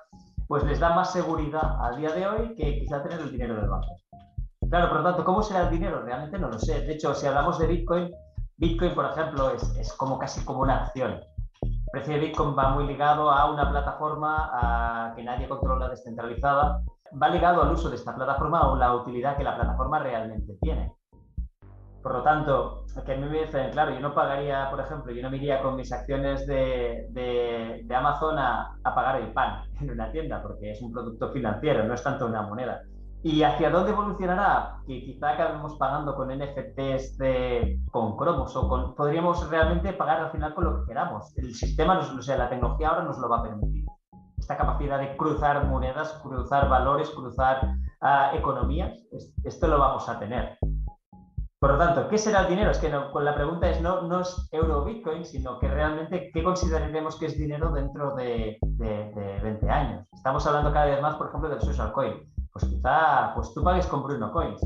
pues 0.49 0.65
les 0.65 0.81
da 0.81 0.95
más 0.95 1.13
seguridad 1.13 1.77
a 1.85 1.97
día 1.97 2.13
de 2.13 2.27
hoy 2.27 2.55
que 2.55 2.81
quizá 2.81 3.03
tener 3.03 3.21
el 3.21 3.31
dinero 3.31 3.57
del 3.57 3.69
banco. 3.69 3.97
Claro, 4.71 4.89
por 4.89 4.99
lo 4.99 5.05
tanto, 5.05 5.25
¿cómo 5.25 5.43
será 5.43 5.65
el 5.65 5.71
dinero? 5.71 6.03
Realmente 6.03 6.39
no 6.39 6.49
lo 6.49 6.59
sé. 6.59 6.81
De 6.81 6.95
hecho, 6.95 7.15
si 7.15 7.27
hablamos 7.27 7.59
de 7.59 7.67
Bitcoin, 7.69 8.11
Bitcoin, 8.57 8.95
por 8.95 9.05
ejemplo, 9.05 9.51
es, 9.51 9.63
es 9.77 9.93
como 9.93 10.19
casi 10.19 10.45
como 10.45 10.61
una 10.63 10.85
acción 10.85 11.21
precio 11.97 12.13
de 12.13 12.27
Bitcoin 12.27 12.55
va 12.55 12.75
muy 12.75 12.87
ligado 12.87 13.31
a 13.31 13.51
una 13.51 13.71
plataforma 13.71 15.15
que 15.17 15.25
nadie 15.25 15.49
controla 15.49 15.89
descentralizada. 15.89 16.83
Va 17.23 17.29
ligado 17.31 17.63
al 17.63 17.73
uso 17.73 17.89
de 17.89 17.97
esta 17.97 18.15
plataforma 18.15 18.69
o 18.69 18.77
la 18.77 18.95
utilidad 18.95 19.35
que 19.39 19.45
la 19.45 19.57
plataforma 19.57 19.99
realmente 20.01 20.59
tiene. 20.61 20.93
Por 22.03 22.13
lo 22.13 22.23
tanto, 22.23 22.85
que 23.05 23.15
a 23.15 23.17
mí 23.17 23.27
me 23.27 23.41
dicen, 23.41 23.71
claro, 23.71 23.93
yo 23.93 24.01
no 24.01 24.15
pagaría, 24.15 24.69
por 24.71 24.79
ejemplo, 24.81 25.11
yo 25.11 25.23
no 25.23 25.31
me 25.31 25.39
iría 25.39 25.63
con 25.63 25.75
mis 25.75 25.91
acciones 25.91 26.47
de, 26.47 27.87
Amazon 27.91 28.39
a, 28.39 28.75
pagar 28.83 29.17
el 29.17 29.33
pan 29.33 29.63
en 29.81 29.91
una 29.91 30.13
tienda, 30.13 30.43
porque 30.43 30.73
es 30.73 30.83
un 30.83 30.93
producto 30.93 31.31
financiero, 31.33 31.83
no 31.85 31.95
es 31.95 32.03
tanto 32.03 32.27
una 32.27 32.43
moneda. 32.43 32.83
¿Y 33.27 33.43
hacia 33.43 33.71
dónde 33.71 33.91
evolucionará? 33.91 34.79
Que 34.87 35.05
quizá 35.05 35.31
acabemos 35.31 35.75
pagando 35.79 36.15
con 36.15 36.29
NFTs 36.29 37.19
con 37.91 38.17
cromos 38.17 38.55
o 38.55 38.69
con, 38.69 38.95
podríamos 38.95 39.51
realmente 39.51 39.93
pagar 39.95 40.21
al 40.21 40.31
final 40.31 40.55
con 40.55 40.63
lo 40.63 40.79
que 40.79 40.87
queramos. 40.87 41.37
El 41.37 41.53
sistema, 41.53 41.99
o 41.99 42.23
sea, 42.23 42.37
la 42.37 42.49
tecnología 42.49 42.91
ahora 42.91 43.03
nos 43.03 43.19
lo 43.19 43.29
va 43.29 43.39
a 43.39 43.43
permitir. 43.43 43.85
Esta 44.39 44.57
capacidad 44.57 45.01
de 45.01 45.17
cruzar 45.17 45.67
monedas, 45.67 46.13
cruzar 46.23 46.69
valores, 46.69 47.11
cruzar 47.11 47.75
uh, 48.01 48.37
economías, 48.37 48.95
esto 49.43 49.67
lo 49.67 49.81
vamos 49.81 50.09
a 50.09 50.21
tener. 50.21 50.57
Por 51.59 51.73
lo 51.73 51.79
tanto, 51.79 52.07
¿qué 52.09 52.19
será 52.19 52.43
el 52.43 52.49
dinero? 52.49 52.71
Es 52.71 52.79
que 52.79 52.91
no, 52.91 53.11
la 53.19 53.35
pregunta 53.35 53.69
es 53.69 53.81
no, 53.81 54.03
no 54.03 54.21
es 54.21 54.49
euro 54.53 54.85
bitcoin, 54.85 55.25
sino 55.25 55.59
que 55.59 55.67
realmente 55.67 56.31
qué 56.33 56.45
consideraremos 56.45 57.19
que 57.19 57.27
es 57.27 57.37
dinero 57.37 57.73
dentro 57.73 58.15
de, 58.15 58.57
de, 58.63 59.41
20 59.43 59.69
años. 59.69 60.07
Estamos 60.13 60.47
hablando 60.47 60.73
cada 60.73 60.87
vez 60.87 61.03
más, 61.03 61.17
por 61.17 61.27
ejemplo, 61.27 61.49
del 61.49 61.61
social 61.61 61.93
coin. 61.93 62.36
Pues 62.59 62.73
quizá 62.73 63.35
pues 63.35 63.53
tú 63.53 63.63
pagues 63.63 63.87
con 63.87 64.03
Bruno 64.03 64.33
Coins. 64.33 64.63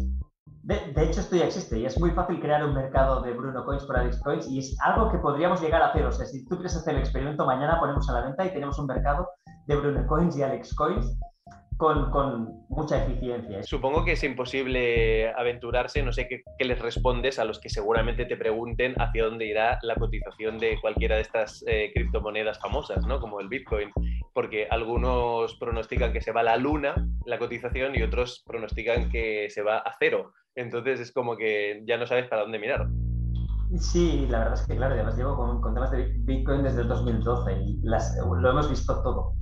De, 0.62 1.02
hecho, 1.02 1.22
esto 1.22 1.34
ya 1.34 1.46
existe 1.46 1.76
y 1.76 1.86
es 1.86 1.98
muy 1.98 2.12
fácil 2.12 2.38
crear 2.38 2.64
un 2.64 2.72
mercado 2.72 3.20
de 3.20 3.32
Bruno 3.32 3.64
Coins 3.64 3.82
por 3.84 3.96
Alex 3.96 4.22
Coins 4.22 4.46
y 4.46 4.60
es 4.60 4.76
algo 4.80 5.10
que 5.10 5.18
podríamos 5.18 5.60
llegar 5.60 5.82
a 5.82 5.88
hacer. 5.88 6.06
O 6.06 6.12
sea, 6.12 6.24
si 6.24 6.46
tú 6.46 6.54
quieres 6.54 6.76
hacer 6.76 6.94
el 6.94 7.00
experimento, 7.00 7.44
mañana 7.44 7.80
ponemos 7.80 8.08
a 8.08 8.12
la 8.12 8.26
venta 8.26 8.44
y 8.44 8.52
tenemos 8.52 8.78
un 8.78 8.86
mercado 8.86 9.28
de 9.66 9.74
Bruno 9.74 10.06
Coins 10.06 10.36
y 10.36 10.42
Alex 10.44 10.72
Coins 10.76 11.18
con, 11.80 12.66
mucha 12.68 13.02
eficiencia. 13.04 13.62
Supongo 13.62 14.04
que 14.04 14.12
es 14.12 14.22
imposible 14.22 15.32
aventurarse, 15.32 16.02
no 16.02 16.12
sé 16.12 16.28
qué, 16.28 16.42
les 16.64 16.78
respondes 16.78 17.38
a 17.38 17.44
los 17.44 17.58
que 17.58 17.70
seguramente 17.70 18.26
te 18.26 18.36
pregunten 18.36 18.94
hacia 19.00 19.24
dónde 19.24 19.46
irá 19.46 19.78
la 19.82 19.94
cotización 19.96 20.58
de 20.58 20.78
cualquiera 20.80 21.16
de 21.16 21.22
estas 21.22 21.64
eh, 21.66 21.90
criptomonedas 21.94 22.58
famosas, 22.60 23.06
¿no? 23.06 23.18
como 23.18 23.40
el 23.40 23.48
Bitcoin, 23.48 23.90
porque 24.34 24.68
algunos 24.70 25.56
pronostican 25.58 26.12
que 26.12 26.20
se 26.20 26.32
va 26.32 26.40
a 26.40 26.44
la 26.44 26.56
luna 26.56 26.94
la 27.24 27.38
cotización 27.38 27.94
y 27.94 28.02
otros 28.02 28.44
pronostican 28.46 29.08
que 29.08 29.48
se 29.48 29.62
va 29.62 29.78
a 29.78 29.94
cero. 29.98 30.32
Entonces 30.54 31.00
es 31.00 31.12
como 31.12 31.36
que 31.36 31.82
ya 31.86 31.96
no 31.96 32.06
sabes 32.06 32.28
para 32.28 32.42
dónde 32.42 32.58
mirar. 32.58 32.88
Sí, 33.78 34.26
la 34.28 34.40
verdad 34.40 34.54
es 34.54 34.66
que 34.66 34.76
claro, 34.76 34.94
además 34.94 35.16
llevo 35.16 35.60
con, 35.60 35.74
temas 35.74 35.92
de 35.92 36.12
Bitcoin 36.24 36.64
desde 36.64 36.82
el 36.82 36.88
2012 36.88 37.52
y 37.62 37.80
lo 37.82 38.50
hemos 38.50 38.68
visto 38.68 39.00
todo. 39.02 39.39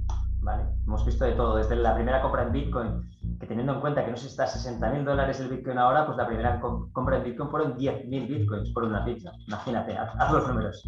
Hemos 0.87 1.04
visto 1.04 1.25
de 1.25 1.33
todo, 1.33 1.57
desde 1.57 1.76
la 1.76 1.95
primera 1.95 2.23
compra 2.23 2.45
en 2.45 2.52
Bitcoin, 2.52 3.11
que 3.38 3.47
teniendo 3.47 3.75
en 3.75 3.80
cuenta 3.80 4.04
que 4.04 4.11
no 4.11 4.16
se 4.16 4.28
está 4.28 4.45
a 4.45 4.47
60 4.47 4.90
mil 4.90 5.04
dólares 5.04 5.40
el 5.40 5.49
Bitcoin 5.49 5.78
ahora, 5.78 6.07
pues 6.07 6.16
la 6.16 6.26
primera 6.26 6.61
compra 6.61 7.18
en 7.18 7.25
Bitcoin 7.25 7.50
fueron 7.50 7.76
10 7.76 8.07
mil 8.07 8.26
Bitcoins 8.26 8.71
por 8.73 8.85
una 8.85 9.04
pizza. 9.04 9.33
Imagínate, 9.47 9.97
haz 9.97 10.33
los 10.33 10.49
números. 10.49 10.83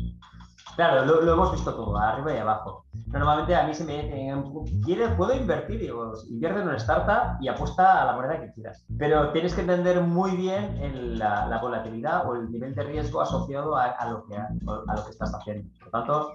Claro, 0.77 1.05
lo, 1.05 1.33
hemos 1.33 1.53
visto 1.53 1.75
todo, 1.75 1.97
arriba 1.97 2.35
y 2.35 2.39
abajo. 2.39 2.85
Normalmente 3.09 3.55
a 3.55 3.67
mí 3.67 3.75
se 3.75 3.85
me 3.85 4.03
dice, 4.03 5.15
¿puedo 5.17 5.35
invertir? 5.35 5.81
Digo, 5.81 6.13
invierte 6.29 6.61
en 6.61 6.69
una 6.69 6.77
startup 6.77 7.41
y 7.41 7.49
apuesta 7.49 8.03
a 8.03 8.07
la 8.07 8.13
moneda 8.15 8.41
que 8.41 8.53
quieras. 8.53 8.85
Pero 8.99 9.31
tienes 9.33 9.55
que 9.55 9.63
entender 9.63 10.01
muy 10.01 10.31
bien 10.37 11.19
la, 11.19 11.59
volatilidad 11.61 12.29
o 12.29 12.37
el 12.37 12.51
nivel 12.51 12.75
de 12.75 12.85
riesgo 12.85 13.21
asociado 13.21 13.77
a, 13.77 14.09
lo, 14.09 14.25
que, 14.27 14.37
a, 14.37 14.49
lo 14.97 15.05
que 15.05 15.11
estás 15.11 15.35
haciendo. 15.35 15.69
Por 15.79 15.87
lo 15.87 15.91
tanto, 15.91 16.33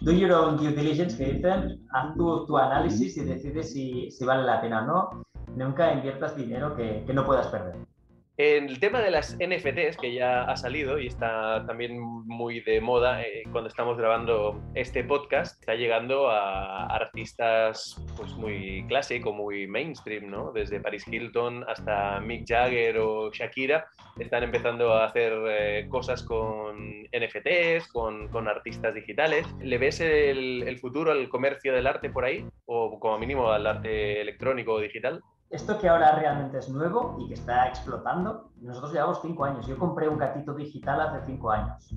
do 0.00 0.12
your 0.12 0.32
own 0.32 0.56
due 0.56 0.72
diligence, 0.72 1.16
que 1.16 1.34
dicen, 1.34 1.86
haz 1.92 2.14
tu, 2.14 2.46
tu 2.46 2.56
análisis 2.56 3.16
y 3.16 3.24
decide 3.24 3.62
si, 3.62 4.10
si, 4.10 4.24
vale 4.24 4.44
la 4.44 4.60
pena 4.60 4.82
o 4.82 4.86
no. 4.86 5.22
Nunca 5.54 5.92
inviertas 5.92 6.36
dinero 6.36 6.74
que, 6.74 7.04
que 7.06 7.12
no 7.12 7.24
puedas 7.24 7.46
perder. 7.48 7.76
El 8.42 8.80
tema 8.80 9.02
de 9.02 9.10
las 9.10 9.36
NFTs, 9.36 9.98
que 9.98 10.14
ya 10.14 10.44
ha 10.44 10.56
salido 10.56 10.98
y 10.98 11.08
está 11.08 11.62
también 11.66 12.00
muy 12.00 12.60
de 12.60 12.80
moda 12.80 13.20
eh, 13.20 13.42
cuando 13.52 13.68
estamos 13.68 13.98
grabando 13.98 14.58
este 14.74 15.04
podcast, 15.04 15.60
está 15.60 15.74
llegando 15.74 16.30
a 16.30 16.86
artistas 16.86 18.02
pues, 18.16 18.32
muy 18.36 18.86
clásicos, 18.88 19.34
muy 19.34 19.66
mainstream, 19.66 20.30
¿no? 20.30 20.52
Desde 20.52 20.80
Paris 20.80 21.06
Hilton 21.06 21.66
hasta 21.68 22.18
Mick 22.20 22.46
Jagger 22.48 22.96
o 23.00 23.30
Shakira, 23.30 23.86
están 24.18 24.42
empezando 24.42 24.94
a 24.94 25.04
hacer 25.04 25.34
eh, 25.46 25.86
cosas 25.90 26.22
con 26.22 27.02
NFTs, 27.12 27.88
con, 27.92 28.28
con, 28.28 28.48
artistas 28.48 28.94
digitales. 28.94 29.46
¿Le 29.60 29.76
ves 29.76 30.00
el, 30.00 30.62
el 30.66 30.78
futuro 30.78 31.12
al 31.12 31.28
comercio 31.28 31.74
del 31.74 31.86
arte 31.86 32.08
por 32.08 32.24
ahí? 32.24 32.46
¿O 32.64 32.98
como 32.98 33.18
mínimo 33.18 33.52
al 33.52 33.66
arte 33.66 34.22
electrónico 34.22 34.72
o 34.72 34.80
digital? 34.80 35.22
Esto 35.50 35.78
que 35.78 35.88
ahora 35.88 36.14
realmente 36.14 36.58
es 36.58 36.68
nuevo 36.68 37.16
y 37.18 37.26
que 37.26 37.34
está 37.34 37.66
explotando, 37.66 38.52
nosotros 38.60 38.92
llevamos 38.92 39.20
cinco 39.20 39.44
años. 39.44 39.66
Yo 39.66 39.76
compré 39.76 40.08
un 40.08 40.16
gatito 40.16 40.54
digital 40.54 41.00
hace 41.00 41.26
cinco 41.26 41.50
años 41.50 41.92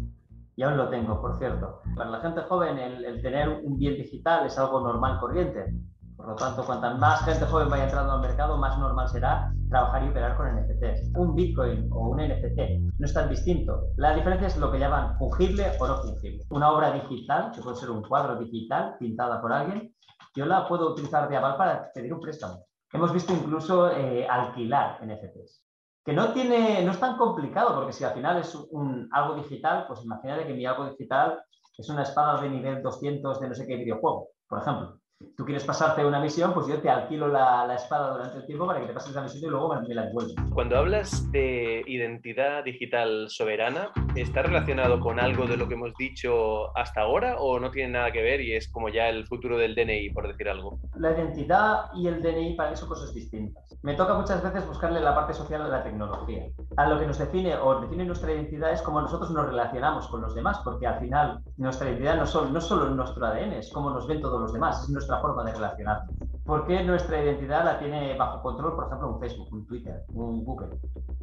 y 0.55 0.63
aún 0.63 0.75
lo 0.75 0.89
tengo, 0.89 1.21
por 1.21 1.37
cierto. 1.37 1.81
Para 1.95 2.09
la 2.09 2.19
gente 2.19 2.41
joven, 2.41 2.79
el, 2.79 3.21
tener 3.21 3.49
un 3.49 3.77
bien 3.77 3.93
digital 3.93 4.47
es 4.47 4.57
algo 4.57 4.81
normal, 4.81 5.19
corriente. 5.19 5.71
Por 6.17 6.29
lo 6.29 6.35
tanto, 6.35 6.65
cuanta 6.65 6.95
más 6.95 7.23
gente 7.25 7.45
joven 7.45 7.69
vaya 7.69 7.83
entrando 7.83 8.13
al 8.13 8.21
mercado, 8.21 8.57
más 8.57 8.77
normal 8.79 9.07
será 9.07 9.53
trabajar 9.69 10.03
y 10.03 10.09
operar 10.09 10.35
con 10.35 10.47
NFTs. 10.47 11.11
Un 11.15 11.35
Bitcoin 11.35 11.89
o 11.91 12.09
un 12.09 12.17
NFT 12.17 12.59
no 12.97 13.05
es 13.05 13.13
tan 13.13 13.29
distinto. 13.29 13.83
La 13.97 14.15
diferencia 14.15 14.47
es 14.47 14.57
lo 14.57 14.71
que 14.71 14.79
llaman 14.79 15.15
fungible 15.19 15.71
o 15.79 15.87
no 15.87 15.97
fungible. 15.97 16.43
Una 16.49 16.71
obra 16.71 16.91
digital, 16.91 17.51
que 17.51 17.61
puede 17.61 17.75
ser 17.75 17.91
un 17.91 18.01
cuadro 18.01 18.35
digital 18.37 18.95
pintada 18.99 19.39
por 19.41 19.53
alguien, 19.53 19.93
yo 20.35 20.47
la 20.47 20.67
puedo 20.67 20.91
utilizar 20.91 21.29
de 21.29 21.37
aval 21.37 21.57
para 21.57 21.91
pedir 21.93 22.13
un 22.13 22.19
préstamo 22.19 22.63
hemos 22.93 23.11
visto 23.11 23.33
incluso 23.33 23.91
eh, 23.91 24.27
alquilar 24.27 24.99
NFTs. 25.05 25.61
Que 26.05 26.13
no, 26.13 26.33
tiene, 26.33 26.83
no 26.83 26.91
es 26.91 26.99
tan 26.99 27.17
complicado, 27.17 27.75
porque 27.75 27.93
si 27.93 28.03
al 28.03 28.13
final 28.13 28.37
es 28.37 28.55
un, 28.55 29.09
algo 29.11 29.35
digital, 29.35 29.85
pues 29.87 30.03
imagínate 30.03 30.45
que 30.45 30.53
mi 30.53 30.65
algo 30.65 30.89
digital 30.89 31.41
es 31.77 31.89
una 31.89 32.03
espada 32.03 32.41
de 32.41 32.49
nivel 32.49 32.81
200 32.81 33.39
de 33.39 33.47
no 33.49 33.55
sé 33.55 33.65
qué 33.65 33.77
videojuego, 33.77 34.29
por 34.47 34.61
ejemplo 34.61 35.02
tú 35.35 35.45
quieres 35.45 35.63
pasarte 35.63 36.05
una 36.05 36.19
misión, 36.19 36.53
pues 36.53 36.67
yo 36.67 36.79
te 36.79 36.89
alquilo 36.89 37.27
la, 37.27 37.65
la, 37.65 37.75
espada 37.75 38.11
durante 38.11 38.37
el 38.37 38.45
tiempo 38.45 38.67
para 38.67 38.79
que 38.79 38.87
te 38.87 38.93
pases 38.93 39.15
la 39.15 39.21
misión 39.21 39.43
y 39.43 39.47
luego 39.47 39.75
me, 39.75 39.93
la 39.93 40.05
devuelves. 40.05 40.35
Cuando 40.53 40.77
hablas 40.77 41.31
de 41.31 41.83
identidad 41.87 42.63
digital 42.63 43.29
soberana, 43.29 43.91
¿está 44.15 44.43
relacionado 44.43 44.99
con 44.99 45.19
algo 45.19 45.45
de 45.45 45.57
lo 45.57 45.67
que 45.67 45.73
hemos 45.73 45.93
dicho 45.97 46.75
hasta 46.77 47.01
ahora 47.01 47.37
o 47.39 47.59
no 47.59 47.71
tiene 47.71 47.93
nada 47.93 48.11
que 48.11 48.21
ver 48.21 48.41
y 48.41 48.55
es 48.55 48.71
como 48.71 48.89
ya 48.89 49.09
el 49.09 49.25
futuro 49.27 49.57
del 49.57 49.75
DNI, 49.75 50.09
por 50.11 50.27
decir 50.27 50.49
algo? 50.49 50.79
La 50.95 51.11
identidad 51.11 51.85
y 51.95 52.07
el 52.07 52.21
DNI 52.21 52.55
para 52.55 52.71
mí 52.71 52.77
son 52.77 52.89
cosas 52.89 53.13
distintas. 53.13 53.63
Me 53.81 53.95
toca 53.95 54.13
muchas 54.13 54.41
veces 54.41 54.67
buscarle 54.67 55.01
la 55.01 55.15
parte 55.15 55.33
social 55.33 55.63
de 55.63 55.69
la 55.69 55.83
tecnología. 55.83 56.45
A 56.77 56.87
lo 56.87 56.99
que 56.99 57.07
nos 57.07 57.17
define 57.17 57.55
o 57.57 57.81
define 57.81 58.05
nuestra 58.05 58.31
identidad 58.31 58.71
es 58.71 58.81
cómo 58.81 59.01
nosotros 59.01 59.31
nos 59.31 59.45
relacionamos 59.47 60.07
con 60.07 60.21
los 60.21 60.35
demás, 60.35 60.59
porque 60.63 60.87
al 60.87 60.99
final 60.99 61.41
nuestra 61.57 61.89
identidad 61.89 62.15
no, 62.15 62.25
son, 62.25 62.53
no 62.53 62.61
solo 62.61 62.89
nuestro 62.89 63.25
ADN, 63.25 63.53
es 63.53 63.71
cómo 63.71 63.89
nos 63.89 64.07
ven 64.07 64.21
todos 64.21 64.39
los 64.39 64.53
demás, 64.53 64.83
es 64.83 64.89
nuestra 64.89 65.12
forma 65.19 65.43
de 65.43 65.53
relacionarnos. 65.53 66.15
¿Por 66.45 66.65
qué 66.65 66.83
nuestra 66.83 67.23
identidad 67.23 67.63
la 67.63 67.79
tiene 67.79 68.17
bajo 68.17 68.41
control, 68.41 68.75
por 68.75 68.87
ejemplo, 68.87 69.13
un 69.13 69.19
Facebook, 69.19 69.47
un 69.51 69.65
Twitter, 69.65 70.03
un 70.09 70.43
Google? 70.43 70.77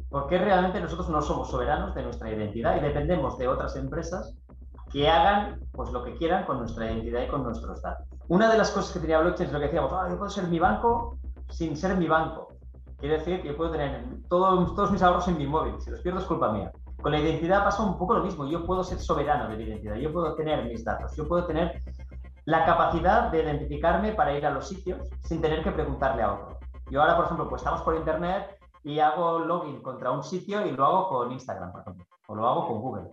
¿Por 0.09 0.27
qué 0.27 0.37
realmente 0.37 0.81
nosotros 0.81 1.09
no 1.09 1.21
somos 1.21 1.49
soberanos 1.49 1.93
de 1.93 2.03
nuestra 2.03 2.31
identidad 2.31 2.75
y 2.77 2.79
dependemos 2.79 3.37
de 3.37 3.47
otras 3.47 3.75
empresas 3.75 4.35
que 4.91 5.07
hagan 5.07 5.59
pues, 5.71 5.91
lo 5.91 6.03
que 6.03 6.15
quieran 6.15 6.45
con 6.45 6.57
nuestra 6.59 6.91
identidad 6.91 7.23
y 7.23 7.27
con 7.27 7.43
nuestros 7.43 7.81
datos? 7.81 8.07
Una 8.27 8.51
de 8.51 8.57
las 8.57 8.71
cosas 8.71 8.93
que 8.93 8.99
tenía 8.99 9.19
blockchain 9.19 9.47
es 9.47 9.53
lo 9.53 9.59
que 9.59 9.65
decíamos, 9.65 9.91
yo 10.09 10.17
puedo 10.17 10.29
ser 10.29 10.47
mi 10.47 10.59
banco 10.59 11.17
sin 11.49 11.77
ser 11.77 11.97
mi 11.97 12.07
banco. 12.07 12.47
Quiere 12.97 13.17
decir 13.17 13.41
que 13.41 13.49
yo 13.49 13.57
puedo 13.57 13.71
tener 13.71 14.05
todos, 14.29 14.75
todos 14.75 14.91
mis 14.91 15.01
ahorros 15.01 15.27
en 15.27 15.37
mi 15.37 15.47
móvil, 15.47 15.79
si 15.81 15.91
los 15.91 16.01
pierdo 16.01 16.19
es 16.19 16.25
culpa 16.25 16.51
mía. 16.51 16.71
Con 17.01 17.11
la 17.11 17.19
identidad 17.19 17.63
pasa 17.63 17.81
un 17.81 17.97
poco 17.97 18.13
lo 18.13 18.23
mismo, 18.23 18.45
yo 18.45 18.63
puedo 18.63 18.83
ser 18.83 18.99
soberano 18.99 19.49
de 19.49 19.57
mi 19.57 19.63
identidad, 19.63 19.95
yo 19.95 20.13
puedo 20.13 20.35
tener 20.35 20.63
mis 20.65 20.83
datos, 20.83 21.15
yo 21.15 21.27
puedo 21.27 21.45
tener 21.45 21.81
la 22.51 22.65
capacidad 22.65 23.31
de 23.31 23.43
identificarme 23.43 24.11
para 24.11 24.37
ir 24.37 24.45
a 24.45 24.51
los 24.51 24.67
sitios 24.67 25.07
sin 25.23 25.41
tener 25.41 25.63
que 25.63 25.71
preguntarle 25.71 26.21
a 26.21 26.33
otro. 26.33 26.59
Yo 26.89 27.01
ahora, 27.01 27.15
por 27.15 27.23
ejemplo, 27.23 27.47
pues 27.47 27.61
estamos 27.61 27.81
por 27.81 27.95
internet 27.95 28.59
y 28.83 28.99
hago 28.99 29.39
login 29.39 29.81
contra 29.81 30.11
un 30.11 30.21
sitio 30.21 30.65
y 30.65 30.71
lo 30.71 30.85
hago 30.85 31.07
con 31.07 31.31
Instagram, 31.31 31.71
por 31.71 31.79
ejemplo, 31.79 32.05
o 32.27 32.35
lo 32.35 32.45
hago 32.45 32.67
con 32.67 32.81
Google. 32.81 33.09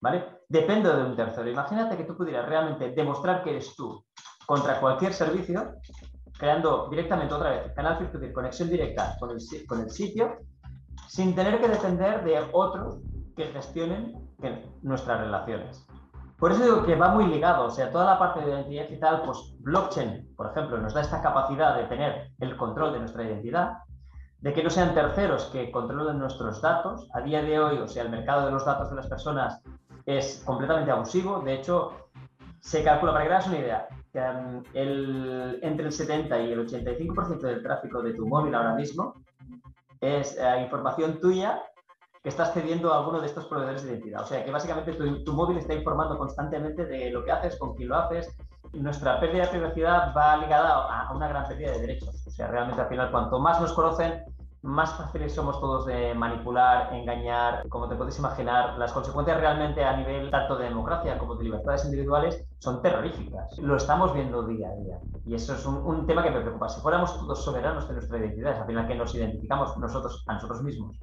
¿Vale? 0.00 0.40
Depende 0.48 0.92
de 0.92 1.04
un 1.04 1.14
tercero. 1.14 1.48
Imagínate 1.48 1.96
que 1.96 2.02
tú 2.02 2.16
pudieras 2.16 2.48
realmente 2.48 2.90
demostrar 2.90 3.44
que 3.44 3.50
eres 3.50 3.72
tú 3.76 4.04
contra 4.44 4.80
cualquier 4.80 5.12
servicio, 5.12 5.76
creando 6.36 6.88
directamente 6.88 7.34
otra 7.34 7.50
vez 7.50 7.72
canal 7.72 7.98
peer 7.98 8.32
conexión 8.32 8.68
directa 8.68 9.16
con 9.20 9.30
el, 9.30 9.38
con 9.68 9.80
el 9.80 9.90
sitio, 9.90 10.38
sin 11.06 11.36
tener 11.36 11.60
que 11.60 11.68
depender 11.68 12.24
de 12.24 12.48
otros 12.52 12.98
que 13.36 13.44
gestionen 13.44 14.28
nuestras 14.82 15.20
relaciones. 15.20 15.85
Por 16.38 16.52
eso 16.52 16.62
digo 16.62 16.84
que 16.84 16.96
va 16.96 17.08
muy 17.08 17.26
ligado, 17.26 17.66
o 17.66 17.70
sea, 17.70 17.90
toda 17.90 18.04
la 18.04 18.18
parte 18.18 18.40
de 18.40 18.50
identidad 18.50 18.88
digital, 18.88 19.22
pues 19.24 19.54
blockchain, 19.60 20.34
por 20.36 20.50
ejemplo, 20.50 20.76
nos 20.78 20.92
da 20.92 21.00
esta 21.00 21.22
capacidad 21.22 21.76
de 21.76 21.84
tener 21.84 22.30
el 22.40 22.56
control 22.56 22.92
de 22.92 22.98
nuestra 23.00 23.24
identidad, 23.24 23.78
de 24.40 24.52
que 24.52 24.62
no 24.62 24.68
sean 24.68 24.94
terceros 24.94 25.46
que 25.46 25.70
controlen 25.70 26.18
nuestros 26.18 26.60
datos. 26.60 27.08
A 27.14 27.20
día 27.22 27.40
de 27.40 27.58
hoy, 27.58 27.78
o 27.78 27.88
sea, 27.88 28.02
el 28.02 28.10
mercado 28.10 28.46
de 28.46 28.52
los 28.52 28.66
datos 28.66 28.90
de 28.90 28.96
las 28.96 29.06
personas 29.06 29.62
es 30.04 30.42
completamente 30.44 30.90
abusivo. 30.90 31.40
De 31.40 31.54
hecho, 31.54 31.92
se 32.60 32.84
calcula, 32.84 33.12
para 33.12 33.24
que 33.24 33.44
te 33.44 33.48
una 33.48 33.58
idea, 33.58 33.88
que 34.12 34.20
um, 34.20 34.62
el, 34.74 35.58
entre 35.62 35.86
el 35.86 35.92
70 35.92 36.38
y 36.40 36.52
el 36.52 36.68
85% 36.68 37.40
del 37.40 37.62
tráfico 37.62 38.02
de 38.02 38.12
tu 38.12 38.26
móvil 38.26 38.54
ahora 38.54 38.74
mismo 38.74 39.14
es 40.00 40.36
eh, 40.38 40.60
información 40.62 41.18
tuya 41.18 41.62
que 42.26 42.30
estás 42.30 42.52
cediendo 42.52 42.92
a 42.92 42.98
alguno 42.98 43.20
de 43.20 43.26
estos 43.28 43.44
proveedores 43.44 43.84
de 43.84 43.92
identidad. 43.92 44.22
O 44.22 44.26
sea, 44.26 44.44
que 44.44 44.50
básicamente 44.50 44.92
tu, 44.94 45.32
móvil 45.32 45.58
está 45.58 45.74
informando 45.74 46.18
constantemente 46.18 46.84
de 46.84 47.08
lo 47.12 47.24
que 47.24 47.30
haces, 47.30 47.56
con 47.56 47.76
quién 47.76 47.90
lo 47.90 47.98
haces. 47.98 48.36
Nuestra 48.72 49.20
pérdida 49.20 49.44
de 49.44 49.50
privacidad 49.50 50.12
va 50.12 50.36
ligada 50.38 50.74
a, 50.90 51.14
una 51.14 51.28
gran 51.28 51.46
pérdida 51.46 51.70
de 51.70 51.82
derechos. 51.82 52.26
O 52.26 52.30
sea, 52.32 52.48
realmente 52.48 52.80
al 52.80 52.88
final, 52.88 53.12
cuanto 53.12 53.38
más 53.38 53.60
nos 53.60 53.72
conocen, 53.74 54.24
más 54.62 54.92
fáciles 54.94 55.36
somos 55.36 55.60
todos 55.60 55.86
de 55.86 56.14
manipular, 56.14 56.92
engañar. 56.94 57.68
Como 57.68 57.88
te 57.88 57.94
puedes 57.94 58.18
imaginar, 58.18 58.76
las 58.76 58.92
consecuencias 58.92 59.38
realmente 59.38 59.84
a 59.84 59.96
nivel 59.96 60.28
tanto 60.28 60.56
de 60.56 60.64
democracia 60.64 61.18
como 61.18 61.36
de 61.36 61.44
libertades 61.44 61.84
individuales 61.84 62.44
son 62.58 62.82
terroríficas. 62.82 63.56
Lo 63.58 63.76
estamos 63.76 64.12
viendo 64.12 64.44
día 64.44 64.68
a 64.68 64.74
día. 64.74 64.98
Y 65.24 65.36
eso 65.36 65.54
es 65.54 65.64
un, 65.64 65.76
un 65.76 66.04
tema 66.08 66.24
que 66.24 66.32
me 66.32 66.40
preocupa. 66.40 66.68
Si 66.70 66.80
fuéramos 66.80 67.16
todos 67.20 67.44
soberanos 67.44 67.86
de 67.86 67.94
nuestra 67.94 68.18
identidad, 68.18 68.62
al 68.62 68.66
final 68.66 68.88
que 68.88 68.96
nos 68.96 69.14
identificamos 69.14 69.76
nosotros 69.78 70.24
a 70.26 70.32
nosotros 70.34 70.64
mismos 70.64 70.98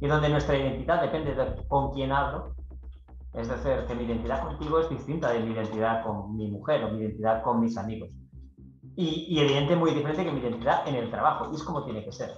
y 0.00 0.06
donde 0.06 0.28
nuestra 0.28 0.56
identidad 0.56 1.02
depende 1.02 1.34
de 1.34 1.66
con 1.68 1.92
quién 1.92 2.12
hablo. 2.12 2.54
Es 3.34 3.48
decir, 3.48 3.84
que 3.86 3.94
mi 3.94 4.04
identidad 4.04 4.42
contigo 4.42 4.80
es 4.80 4.90
distinta 4.90 5.32
de 5.32 5.40
mi 5.40 5.52
identidad 5.52 6.02
con 6.02 6.36
mi 6.36 6.50
mujer 6.50 6.82
o 6.84 6.90
mi 6.90 7.00
identidad 7.00 7.42
con 7.42 7.60
mis 7.60 7.76
amigos. 7.76 8.10
Y, 8.96 9.26
y 9.28 9.40
evidente 9.40 9.76
muy 9.76 9.92
diferente 9.92 10.24
que 10.24 10.32
mi 10.32 10.40
identidad 10.40 10.86
en 10.88 10.96
el 10.96 11.10
trabajo. 11.10 11.48
Y 11.52 11.54
es 11.54 11.62
como 11.62 11.84
tiene 11.84 12.04
que 12.04 12.12
ser. 12.12 12.30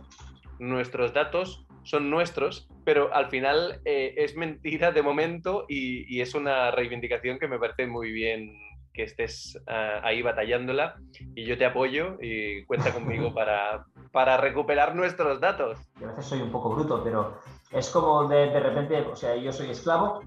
Nuestros 0.59 1.15
datos 1.15 1.67
son 1.83 2.11
nuestros, 2.11 2.69
pero 2.85 3.13
al 3.15 3.31
final 3.31 3.81
eh, 3.85 4.15
es 4.19 4.37
mentira 4.37 4.93
de 4.93 5.03
momento 5.03 5.65
y, 5.69 6.05
y, 6.15 6.21
es 6.21 6.35
una 6.35 6.71
reivindicación 6.71 7.39
que 7.39 7.49
me 7.49 7.59
parece 7.59 7.87
muy 7.87 8.13
bien 8.13 8.53
que 8.93 9.05
estés 9.05 9.59
uh, 9.67 10.05
ahí 10.05 10.23
batallándola 10.23 10.97
y 11.35 11.45
yo 11.45 11.57
te 11.57 11.65
apoyo 11.65 12.19
y 12.21 12.65
cuenta 12.65 12.93
conmigo 12.93 13.33
para, 13.35 13.87
para 14.13 14.37
recuperar 14.37 14.95
nuestros 14.95 15.41
datos. 15.41 15.79
Yo 16.01 16.09
a 16.09 16.11
veces 16.11 16.27
soy 16.27 16.43
un 16.43 16.51
poco 16.51 16.71
bruto, 16.71 17.03
pero 17.03 17.39
es 17.73 17.91
como 17.91 18.29
de, 18.29 18.51
de 18.51 18.61
repente, 18.61 19.01
o 19.01 19.17
sea, 19.17 19.35
yo 19.35 19.53
soy 19.53 19.71
esclavo, 19.71 20.21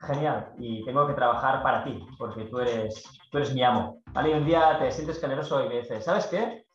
genial, 0.00 0.52
y 0.58 0.84
tengo 0.84 1.06
que 1.06 1.14
trabajar 1.14 1.62
para 1.62 1.82
ti, 1.82 2.06
porque 2.18 2.44
tú 2.44 2.60
eres, 2.60 3.02
tú 3.30 3.38
eres 3.38 3.54
mi 3.54 3.62
amo. 3.62 4.02
¿vale? 4.12 4.30
Y 4.30 4.34
un 4.34 4.44
día 4.44 4.78
te 4.78 4.90
sientes 4.90 5.20
generoso 5.20 5.64
y 5.64 5.68
me 5.68 5.80
dices, 5.80 6.04
¿sabes 6.04 6.26
qué? 6.26 6.66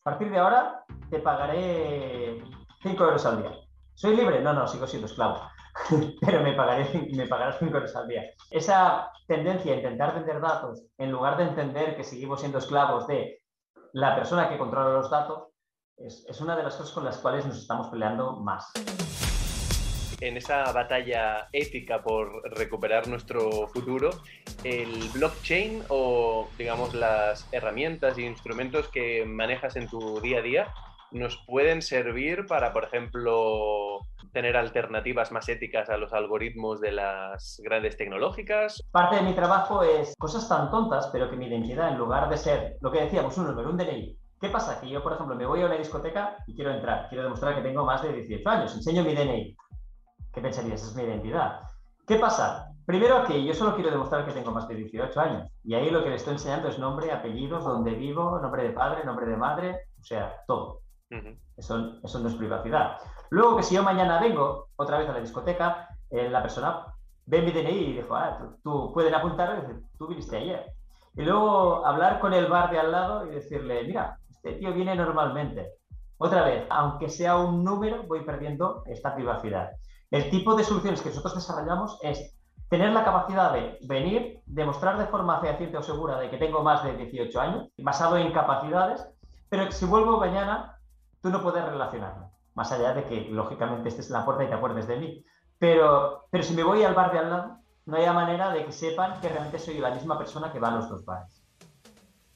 A 0.00 0.04
partir 0.04 0.30
de 0.30 0.38
ahora 0.38 0.84
te 1.10 1.18
pagaré 1.18 2.42
5 2.82 3.04
euros 3.04 3.26
al 3.26 3.42
día. 3.42 3.50
¿Soy 3.94 4.14
libre? 4.14 4.40
No, 4.40 4.52
no, 4.52 4.68
sigo 4.68 4.86
siendo 4.86 5.06
esclavo. 5.06 5.40
Pero 6.20 6.42
me, 6.42 6.52
pagarás 6.52 7.58
5 7.58 7.76
euros 7.76 7.96
al 7.96 8.06
día. 8.06 8.22
Esa 8.50 9.10
tendencia 9.26 9.72
a 9.72 9.76
intentar 9.76 10.14
vender 10.14 10.40
datos, 10.40 10.84
en 10.96 11.10
lugar 11.10 11.36
de 11.36 11.44
entender 11.44 11.96
que 11.96 12.04
seguimos 12.04 12.40
siendo 12.40 12.58
esclavos 12.58 13.08
de 13.08 13.40
la 13.92 14.14
persona 14.14 14.48
que 14.48 14.58
controla 14.58 14.90
los 14.90 15.10
datos, 15.10 15.48
es 15.96 16.40
una 16.42 16.54
de 16.54 16.62
las 16.62 16.76
cosas 16.76 16.92
con 16.92 17.04
las 17.04 17.16
cuales 17.18 17.46
nos 17.46 17.56
estamos 17.56 17.88
peleando 17.88 18.36
más 18.36 18.70
en 20.20 20.36
esa 20.36 20.72
batalla 20.72 21.48
ética 21.52 22.02
por 22.02 22.42
recuperar 22.56 23.08
nuestro 23.08 23.68
futuro, 23.68 24.10
el 24.64 25.08
blockchain 25.14 25.82
o, 25.88 26.48
digamos, 26.58 26.94
las 26.94 27.46
herramientas 27.52 28.18
e 28.18 28.22
instrumentos 28.22 28.88
que 28.88 29.24
manejas 29.24 29.76
en 29.76 29.88
tu 29.88 30.20
día 30.20 30.38
a 30.38 30.42
día 30.42 30.74
nos 31.12 31.36
pueden 31.46 31.82
servir 31.82 32.46
para, 32.46 32.72
por 32.72 32.84
ejemplo, 32.84 34.00
tener 34.32 34.56
alternativas 34.56 35.32
más 35.32 35.48
éticas 35.48 35.88
a 35.88 35.96
los 35.96 36.12
algoritmos 36.12 36.80
de 36.80 36.92
las 36.92 37.60
grandes 37.64 37.96
tecnológicas? 37.96 38.82
Parte 38.90 39.16
de 39.16 39.22
mi 39.22 39.34
trabajo 39.34 39.82
es 39.82 40.14
cosas 40.18 40.48
tan 40.48 40.70
tontas, 40.70 41.08
pero 41.12 41.30
que 41.30 41.36
mi 41.36 41.46
identidad, 41.46 41.90
en 41.90 41.98
lugar 41.98 42.28
de 42.28 42.36
ser 42.36 42.76
lo 42.80 42.90
que 42.90 43.02
decíamos, 43.02 43.36
un 43.38 43.46
número, 43.46 43.70
un 43.70 43.76
DNI, 43.76 44.18
¿qué 44.40 44.48
pasa? 44.48 44.80
Que 44.80 44.88
yo, 44.88 45.02
por 45.02 45.14
ejemplo, 45.14 45.34
me 45.36 45.46
voy 45.46 45.62
a 45.62 45.66
una 45.66 45.78
discoteca 45.78 46.36
y 46.46 46.54
quiero 46.54 46.72
entrar, 46.72 47.08
quiero 47.08 47.24
demostrar 47.24 47.54
que 47.54 47.62
tengo 47.62 47.84
más 47.84 48.02
de 48.02 48.12
18 48.12 48.48
años, 48.48 48.74
enseño 48.74 49.04
mi 49.04 49.14
DNI. 49.14 49.56
¿Qué 50.36 50.42
pensarías? 50.42 50.82
Esa 50.82 50.90
es 50.90 50.96
mi 50.96 51.02
identidad. 51.02 51.60
¿Qué 52.06 52.16
pasa? 52.16 52.70
Primero 52.84 53.24
que 53.24 53.42
yo 53.42 53.54
solo 53.54 53.74
quiero 53.74 53.90
demostrar 53.90 54.26
que 54.26 54.32
tengo 54.32 54.50
más 54.50 54.68
de 54.68 54.74
18 54.74 55.18
años. 55.18 55.50
Y 55.64 55.72
ahí 55.72 55.88
lo 55.88 56.04
que 56.04 56.10
le 56.10 56.16
estoy 56.16 56.34
enseñando 56.34 56.68
es 56.68 56.78
nombre, 56.78 57.10
apellidos, 57.10 57.64
dónde 57.64 57.92
vivo, 57.92 58.38
nombre 58.38 58.64
de 58.64 58.70
padre, 58.70 59.02
nombre 59.02 59.24
de 59.24 59.36
madre, 59.38 59.80
o 59.98 60.04
sea, 60.04 60.42
todo. 60.46 60.82
Uh 61.10 61.14
-huh. 61.14 61.38
eso, 61.56 61.94
eso, 62.04 62.18
no 62.18 62.28
es 62.28 62.34
privacidad. 62.34 62.98
Luego 63.30 63.56
que 63.56 63.62
si 63.62 63.76
yo 63.76 63.82
mañana 63.82 64.20
vengo 64.20 64.68
otra 64.76 64.98
vez 64.98 65.08
a 65.08 65.14
la 65.14 65.20
discoteca, 65.20 65.88
eh, 66.10 66.28
la 66.28 66.42
persona 66.42 66.84
ve 67.24 67.40
mi 67.40 67.50
DNI 67.50 67.70
y 67.70 67.92
dijo, 67.94 68.14
ah, 68.14 68.36
tú, 68.38 68.58
tú 68.62 68.92
pueden 68.92 69.14
apuntar, 69.14 69.56
y 69.56 69.60
dice, 69.66 69.86
tú 69.96 70.06
viniste 70.06 70.36
ayer. 70.36 70.66
Y 71.14 71.22
luego 71.22 71.86
hablar 71.86 72.20
con 72.20 72.34
el 72.34 72.46
bar 72.46 72.70
de 72.70 72.78
al 72.78 72.92
lado 72.92 73.26
y 73.26 73.30
decirle, 73.30 73.84
mira, 73.84 74.18
este 74.28 74.52
tío 74.52 74.74
viene 74.74 74.94
normalmente. 74.96 75.72
Otra 76.18 76.44
vez, 76.44 76.66
aunque 76.68 77.08
sea 77.08 77.38
un 77.38 77.64
número, 77.64 78.02
voy 78.02 78.22
perdiendo 78.22 78.82
esta 78.84 79.14
privacidad. 79.14 79.70
El 80.10 80.30
tipo 80.30 80.54
de 80.54 80.64
soluciones 80.64 81.02
que 81.02 81.08
nosotros 81.08 81.34
desarrollamos 81.34 81.98
es 82.02 82.36
tener 82.68 82.92
la 82.92 83.04
capacidad 83.04 83.52
de 83.52 83.78
venir, 83.82 84.40
demostrar 84.46 84.98
de 84.98 85.06
forma 85.06 85.40
fehaciente 85.40 85.76
o 85.76 85.82
segura 85.82 86.18
de 86.18 86.30
que 86.30 86.36
tengo 86.36 86.62
más 86.62 86.84
de 86.84 86.96
18 86.96 87.40
años, 87.40 87.68
basado 87.78 88.16
en 88.16 88.32
capacidades, 88.32 89.06
pero 89.48 89.70
si 89.70 89.84
vuelvo 89.84 90.18
mañana, 90.18 90.78
tú 91.20 91.30
no 91.30 91.42
puedes 91.42 91.64
relacionarme. 91.64 92.26
Más 92.54 92.72
allá 92.72 92.94
de 92.94 93.04
que, 93.04 93.28
lógicamente, 93.30 93.88
estés 93.88 94.08
en 94.08 94.14
la 94.14 94.24
puerta 94.24 94.44
y 94.44 94.48
te 94.48 94.54
acuerdes 94.54 94.86
de 94.86 94.96
mí. 94.96 95.24
Pero, 95.58 96.26
pero 96.30 96.42
si 96.42 96.54
me 96.54 96.62
voy 96.62 96.82
al 96.82 96.94
bar 96.94 97.12
de 97.12 97.18
al 97.18 97.30
lado, 97.30 97.56
no 97.86 97.96
hay 97.96 98.06
manera 98.06 98.50
de 98.50 98.64
que 98.64 98.72
sepan 98.72 99.20
que 99.20 99.28
realmente 99.28 99.58
soy 99.58 99.78
la 99.78 99.90
misma 99.90 100.18
persona 100.18 100.52
que 100.52 100.58
va 100.58 100.68
a 100.68 100.76
los 100.76 100.88
dos 100.88 101.04
bares. 101.04 101.42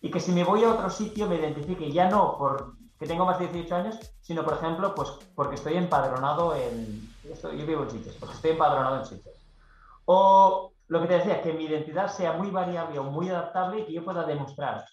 Y 0.01 0.11
que 0.11 0.21
si 0.21 0.33
me 0.33 0.45
voy 0.45 0.65
a 0.65 0.73
otro 0.73 0.91
sitio, 0.91 1.27
me 1.27 1.37
identifique 1.37 1.91
ya 1.91 2.09
no 2.09 2.37
por 2.39 2.75
que 2.99 3.07
tengo 3.07 3.25
más 3.25 3.39
de 3.39 3.49
18 3.49 3.75
años, 3.75 3.99
sino, 4.21 4.45
por 4.45 4.55
ejemplo, 4.55 4.95
pues 4.95 5.11
porque 5.35 5.55
estoy 5.55 5.77
empadronado 5.77 6.55
en... 6.55 7.09
Esto, 7.31 7.53
yo 7.53 7.65
vivo 7.65 7.85
en 7.85 7.91
sitios, 7.91 8.17
porque 8.17 8.35
estoy 8.35 8.51
empadronado 8.53 8.99
en 8.99 9.05
sitios. 9.05 9.35
O 10.05 10.73
lo 10.89 11.01
que 11.01 11.07
te 11.07 11.15
decía, 11.15 11.41
que 11.41 11.53
mi 11.53 11.65
identidad 11.65 12.09
sea 12.09 12.33
muy 12.33 12.51
variable 12.51 12.99
o 12.99 13.05
muy 13.05 13.29
adaptable 13.29 13.81
y 13.81 13.87
que 13.87 13.93
yo 13.93 14.05
pueda 14.05 14.25
demostrar 14.25 14.85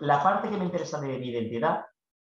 la 0.00 0.22
parte 0.22 0.48
que 0.48 0.56
me 0.56 0.64
interesa 0.64 0.98
de 1.00 1.18
mi 1.18 1.28
identidad, 1.28 1.84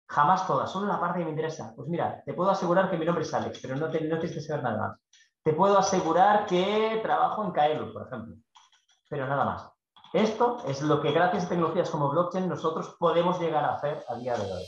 jamás 0.08 0.46
toda, 0.46 0.68
solo 0.68 0.88
la 0.88 1.00
parte 1.00 1.20
que 1.20 1.26
me 1.26 1.32
interesa. 1.32 1.74
Pues 1.76 1.88
mira, 1.88 2.22
te 2.26 2.34
puedo 2.34 2.50
asegurar 2.50 2.90
que 2.90 2.98
mi 2.98 3.06
nombre 3.06 3.24
es 3.24 3.34
Alex, 3.34 3.60
pero 3.62 3.76
no, 3.76 3.88
no 3.88 3.92
tienes 3.92 4.34
que 4.34 4.42
saber 4.42 4.64
nada 4.64 4.78
más. 4.78 5.00
Te 5.42 5.54
puedo 5.54 5.78
asegurar 5.78 6.46
que 6.46 7.00
trabajo 7.02 7.44
en 7.44 7.52
Kaelu, 7.52 7.94
por 7.94 8.08
ejemplo, 8.08 8.36
pero 9.10 9.28
nada 9.28 9.46
más. 9.46 9.72
Esto 10.12 10.58
es 10.68 10.82
lo 10.82 11.02
que 11.02 11.12
gracias 11.12 11.46
a 11.46 11.50
tecnologías 11.50 11.90
como 11.90 12.10
blockchain 12.10 12.50
nosotros 12.50 12.96
podemos 13.00 13.40
llegar 13.40 13.64
a 13.64 13.76
hacer 13.76 14.04
a 14.08 14.16
día 14.16 14.36
de 14.36 14.52
hoy. 14.52 14.64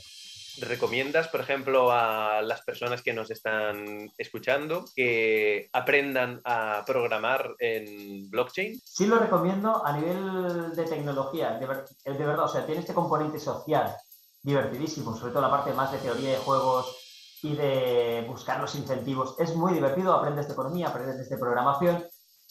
¿Recomiendas, 0.60 1.28
por 1.28 1.40
ejemplo, 1.40 1.92
a 1.92 2.42
las 2.42 2.62
personas 2.62 3.02
que 3.02 3.12
nos 3.12 3.30
están 3.30 4.10
escuchando 4.18 4.84
que 4.94 5.68
aprendan 5.72 6.40
a 6.44 6.82
programar 6.86 7.54
en 7.58 8.28
blockchain? 8.28 8.80
Sí, 8.84 9.06
lo 9.06 9.18
recomiendo 9.18 9.84
a 9.84 9.92
nivel 9.92 10.74
de 10.74 10.84
tecnología, 10.84 11.58
de, 11.58 11.66
ver, 11.66 11.84
de 12.04 12.26
verdad, 12.26 12.46
o 12.46 12.48
sea, 12.48 12.66
tiene 12.66 12.80
este 12.80 12.94
componente 12.94 13.38
social 13.38 13.94
divertidísimo, 14.42 15.16
sobre 15.16 15.32
todo 15.32 15.42
la 15.42 15.50
parte 15.50 15.72
más 15.72 15.92
de 15.92 15.98
teoría 15.98 16.30
de 16.30 16.38
juegos 16.38 16.96
y 17.42 17.54
de 17.54 18.24
buscar 18.28 18.60
los 18.60 18.74
incentivos. 18.74 19.36
Es 19.38 19.54
muy 19.54 19.74
divertido, 19.74 20.12
aprendes 20.12 20.48
de 20.48 20.54
economía, 20.54 20.88
aprendes 20.88 21.28
de 21.28 21.38
programación 21.38 22.04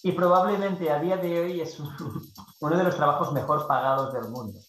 y 0.04 0.14
probablemente 0.14 0.90
a 0.92 1.00
día 1.00 1.18
de 1.18 1.40
hoy 1.42 1.62
es 1.62 1.78
uno 2.60 2.78
de 2.78 2.84
los 2.84 2.96
trabajos 2.96 3.34
mejor 3.34 3.68
pagados 3.68 4.14
del 4.14 4.30
mundo 4.30 4.60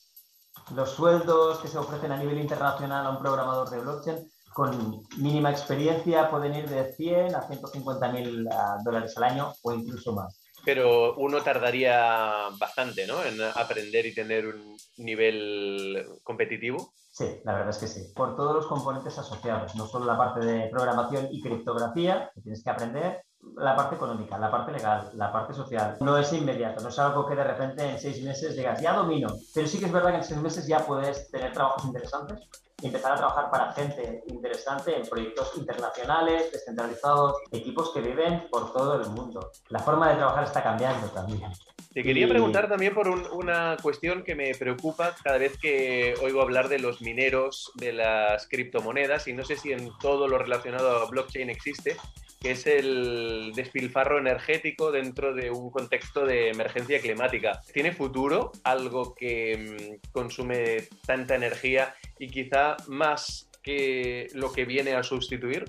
los 0.75 0.91
sueldos 0.91 1.59
que 1.61 1.69
se 1.69 1.79
ofrecen 1.79 2.13
a 2.13 2.17
nivel 2.17 2.39
internacional 2.39 3.07
a 3.07 3.11
un 3.11 3.19
programador 3.19 3.71
de 3.71 3.81
blockchain 3.81 4.31
con 4.53 5.07
mínima 5.19 5.51
experiencia 5.51 6.31
pueden 6.31 6.55
ir 6.55 6.69
de 6.69 6.93
100 6.93 7.35
a 7.35 7.43
150 7.43 8.13
mil 8.13 8.49
dólares 8.85 9.17
al 9.17 9.25
año 9.25 9.53
o 9.63 9.73
incluso 9.73 10.13
más. 10.13 10.41
Pero 10.65 11.15
uno 11.15 11.43
tardaría 11.43 12.49
bastante 12.59 13.07
¿no? 13.07 13.23
en 13.23 13.41
aprender 13.55 14.05
y 14.07 14.15
tener 14.15 14.47
un 14.47 14.77
nivel 14.97 16.07
competitivo. 16.25 16.93
Sí, 17.13 17.41
la 17.45 17.55
verdad 17.55 17.71
es 17.71 17.79
que 17.79 17.87
sí. 17.87 18.13
Por 18.15 18.37
todos 18.37 18.55
los 18.55 18.67
componentes 18.67 19.17
asociados, 19.19 19.75
no 19.77 19.87
solo 19.87 20.07
la 20.07 20.19
parte 20.19 20.45
de 20.45 20.69
programación 20.69 21.29
y 21.31 21.41
criptografía, 21.41 22.31
que 22.35 22.41
tienes 22.43 22.63
que 22.63 22.71
aprender, 22.71 23.23
la 23.57 23.77
parte 23.77 23.97
económica, 23.97 24.39
la 24.39 24.51
parte 24.51 24.73
legal, 24.73 25.11
la 25.15 25.33
parte 25.33 25.55
social. 25.55 25.97
No 26.01 26.17
es 26.17 26.33
inmediato, 26.33 26.83
no 26.83 26.89
es 26.89 26.99
algo 26.99 27.27
que 27.27 27.35
de 27.35 27.45
repente 27.45 27.89
en 27.89 27.99
seis 27.99 28.23
meses 28.23 28.57
digas, 28.57 28.81
ya 28.81 28.95
domino. 28.95 29.29
Pero 29.55 29.67
sí 29.67 29.79
que 29.79 29.87
es 29.87 29.93
verdad 29.93 30.11
que 30.11 30.19
en 30.19 30.25
seis 30.25 30.41
meses 30.41 30.67
ya 30.67 30.81
puedes 30.81 31.31
tener 31.31 31.53
trabajos 31.53 31.85
interesantes 31.85 32.49
y 32.81 32.87
empezar 32.87 33.13
a 33.13 33.17
trabajar 33.17 33.51
para 33.51 33.73
gente 33.73 34.23
interesante 34.29 34.97
en 34.97 35.07
proyectos 35.09 35.53
internacionales, 35.57 36.53
descentralizados, 36.53 37.35
equipos 37.51 37.93
que 37.93 38.01
viven 38.01 38.49
por 38.51 38.73
todo 38.73 39.01
el 39.01 39.09
mundo. 39.11 39.51
La 39.69 39.81
forma 39.81 40.09
de 40.11 40.17
trabajar 40.17 40.45
está 40.45 40.63
cambiando 40.63 41.09
también. 41.09 41.51
Te 41.93 42.05
quería 42.05 42.29
preguntar 42.29 42.69
también 42.69 42.95
por 42.95 43.09
un, 43.09 43.27
una 43.33 43.77
cuestión 43.83 44.23
que 44.23 44.37
me 44.37 44.55
preocupa 44.55 45.17
cada 45.25 45.39
vez 45.39 45.59
que 45.59 46.15
oigo 46.23 46.41
hablar 46.41 46.69
de 46.69 46.79
los 46.79 47.01
mineros 47.01 47.73
de 47.75 47.93
las 47.93 48.47
criptomonedas 48.47 49.27
y 49.27 49.33
no 49.33 49.45
sé 49.45 49.57
si 49.57 49.73
en 49.73 49.91
todo 49.99 50.29
lo 50.29 50.39
relacionado 50.39 51.03
a 51.03 51.07
blockchain 51.07 51.51
existe, 51.51 51.97
que 52.41 52.53
es 52.53 52.67
el 52.67 53.53
despilfarro 53.55 54.19
energético 54.19 54.93
dentro 54.93 55.35
de 55.35 55.51
un 55.51 55.71
contexto 55.71 56.25
de 56.25 56.51
emergencia 56.51 57.01
climática. 57.01 57.61
¿Tiene 57.73 57.93
futuro 57.93 58.53
algo 58.65 59.15
que 59.15 60.01
mm, 60.03 60.13
consume 60.13 60.89
tanta 61.07 61.35
energía 61.35 61.95
y 62.19 62.29
quizá 62.29 62.77
más 62.87 63.49
que 63.63 64.29
lo 64.35 64.53
que 64.53 64.65
viene 64.65 64.95
a 64.95 65.03
sustituir? 65.03 65.65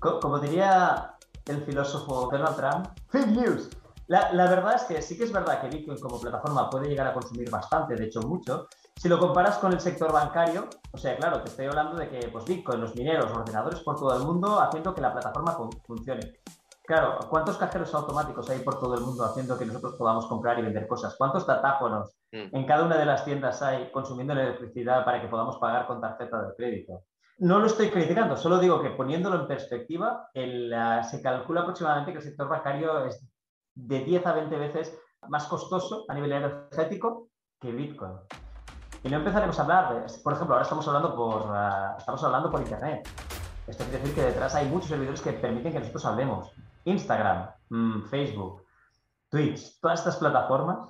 Como 0.00 0.38
diría 0.38 1.14
el 1.46 1.64
filósofo 1.64 2.28
Donald 2.30 2.56
Trump, 2.56 2.86
fake 3.08 3.28
news. 3.28 3.70
La, 4.08 4.32
la, 4.32 4.48
verdad 4.48 4.76
es 4.76 4.82
que 4.84 5.02
sí 5.02 5.16
que 5.16 5.24
es 5.24 5.32
verdad 5.32 5.60
que 5.60 5.76
Bitcoin 5.76 5.98
como 5.98 6.20
plataforma 6.20 6.70
puede 6.70 6.88
llegar 6.88 7.08
a 7.08 7.12
consumir 7.12 7.50
bastante, 7.50 7.96
de 7.96 8.04
hecho 8.04 8.20
mucho. 8.20 8.68
Si 8.96 9.08
lo 9.10 9.18
comparas 9.18 9.58
con 9.58 9.72
el 9.72 9.80
sector 9.80 10.12
bancario, 10.12 10.68
o 10.90 10.96
sea, 10.96 11.16
claro, 11.16 11.42
te 11.42 11.50
estoy 11.50 11.66
hablando 11.66 11.96
de 11.96 12.08
que 12.08 12.28
pues, 12.28 12.46
Bitcoin, 12.46 12.80
los 12.80 12.96
mineros, 12.96 13.30
ordenadores 13.30 13.80
por 13.80 13.96
todo 13.96 14.16
el 14.16 14.24
mundo 14.24 14.58
haciendo 14.58 14.94
que 14.94 15.02
la 15.02 15.12
plataforma 15.12 15.56
funcione. 15.86 16.40
Claro, 16.86 17.18
¿cuántos 17.28 17.58
cajeros 17.58 17.92
automáticos 17.94 18.48
hay 18.48 18.60
por 18.60 18.78
todo 18.78 18.94
el 18.94 19.02
mundo 19.02 19.24
haciendo 19.24 19.58
que 19.58 19.66
nosotros 19.66 19.96
podamos 19.98 20.26
comprar 20.26 20.58
y 20.58 20.62
vender 20.62 20.86
cosas? 20.86 21.14
¿Cuántos 21.18 21.46
datáfonos 21.46 22.12
mm. 22.32 22.56
en 22.56 22.66
cada 22.66 22.84
una 22.84 22.96
de 22.96 23.04
las 23.04 23.24
tiendas 23.24 23.60
hay 23.60 23.90
consumiendo 23.90 24.32
electricidad 24.32 25.04
para 25.04 25.20
que 25.20 25.28
podamos 25.28 25.58
pagar 25.58 25.86
con 25.86 26.00
tarjeta 26.00 26.42
de 26.42 26.54
crédito? 26.54 27.02
No 27.38 27.58
lo 27.58 27.66
estoy 27.66 27.90
criticando, 27.90 28.36
solo 28.36 28.58
digo 28.58 28.80
que 28.80 28.90
poniéndolo 28.90 29.40
en 29.40 29.46
perspectiva, 29.46 30.30
se 30.32 31.20
calcula 31.22 31.62
aproximadamente 31.62 32.12
que 32.12 32.18
el 32.18 32.24
sector 32.24 32.48
bancario 32.48 33.04
es 33.04 33.22
de 33.74 34.04
10 34.04 34.26
a 34.26 34.32
20 34.32 34.56
veces 34.56 34.98
más 35.28 35.46
costoso 35.46 36.06
a 36.08 36.14
nivel 36.14 36.32
energético 36.32 37.28
que 37.60 37.72
Bitcoin. 37.72 38.12
Y 39.02 39.08
no 39.08 39.18
empezaremos 39.18 39.58
a 39.58 39.62
hablar, 39.62 39.94
de, 39.94 40.18
por 40.22 40.32
ejemplo, 40.32 40.54
ahora 40.54 40.64
estamos 40.64 40.86
hablando 40.88 41.14
por, 41.14 41.44
ah, 41.48 41.94
estamos 41.98 42.22
hablando 42.24 42.50
por 42.50 42.60
Internet. 42.60 43.08
Esto 43.66 43.84
quiere 43.84 43.98
decir 43.98 44.14
que 44.14 44.22
detrás 44.22 44.54
hay 44.54 44.68
muchos 44.68 44.88
servidores 44.88 45.20
que 45.20 45.32
permiten 45.32 45.72
que 45.72 45.80
nosotros 45.80 46.04
hablemos. 46.04 46.52
Instagram, 46.84 47.50
mm, 47.68 48.02
Facebook, 48.02 48.62
Twitch, 49.28 49.80
todas 49.80 50.00
estas 50.00 50.16
plataformas 50.16 50.88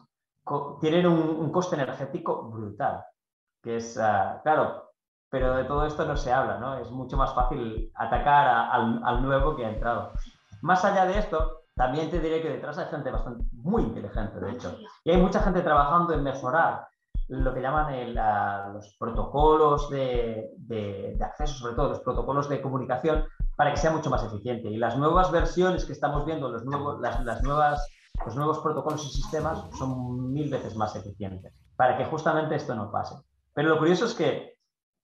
tienen 0.81 1.07
un, 1.07 1.51
coste 1.51 1.75
energético 1.77 2.51
brutal. 2.51 3.05
Que 3.63 3.77
es, 3.79 3.99
ah, 3.99 4.41
claro, 4.43 4.93
pero 5.29 5.57
de 5.57 5.65
todo 5.65 5.87
esto 5.87 6.05
no 6.05 6.17
se 6.17 6.33
habla, 6.33 6.59
¿no? 6.59 6.79
Es 6.79 6.91
mucho 6.91 7.17
más 7.17 7.35
fácil 7.35 7.91
atacar 7.95 8.71
al, 8.71 9.03
al, 9.05 9.23
nuevo 9.23 9.57
que 9.57 9.65
ha 9.65 9.71
entrado. 9.71 10.13
Más 10.63 10.85
allá 10.85 11.07
de 11.07 11.19
esto, 11.19 11.63
también 11.75 12.11
te 12.11 12.21
diré 12.21 12.41
que 12.43 12.51
detrás 12.51 12.79
hay 12.79 12.87
gente 12.87 13.11
bastante, 13.11 13.45
muy 13.53 13.83
inteligente, 13.83 14.39
de 14.39 14.53
hecho. 14.53 14.77
Y 15.05 15.11
hay 15.11 15.17
mucha 15.17 15.41
gente 15.41 15.63
trabajando 15.63 16.15
en 16.15 16.23
mejorar 16.23 16.87
lo 17.29 17.53
que 17.53 17.61
llaman 17.61 18.15
los 18.73 18.97
protocolos 18.99 19.91
de, 19.91 21.17
acceso, 21.21 21.55
sobre 21.55 21.75
todo 21.75 21.89
los 21.91 22.01
protocolos 22.01 22.49
de 22.49 22.61
comunicación, 22.61 23.25
para 23.57 23.73
que 23.73 23.79
sea 23.79 23.91
mucho 23.91 24.11
más 24.11 24.25
eficiente. 24.25 24.69
Y 24.69 24.77
las 24.77 24.97
nuevas 24.97 25.31
versiones 25.31 25.85
que 25.85 25.93
estamos 25.93 26.25
viendo, 26.25 26.51
los 26.51 26.65
nuevos, 26.65 27.01
las, 27.01 27.43
nuevas, 27.43 27.87
los 28.25 28.37
nuevos 28.37 28.61
protocolos 28.61 29.05
y 29.07 29.09
sistemas 29.11 29.65
son 29.77 30.33
mil 30.33 30.51
veces 30.51 30.77
más 30.77 30.95
eficientes, 30.95 31.53
para 31.77 31.97
que 31.97 32.05
justamente 32.05 32.55
esto 32.55 32.75
no 32.75 32.91
pase. 32.91 33.17
Pero 33.55 33.71
lo 33.71 33.79
curioso 33.79 34.05
es 34.05 34.15
que, 34.15 34.59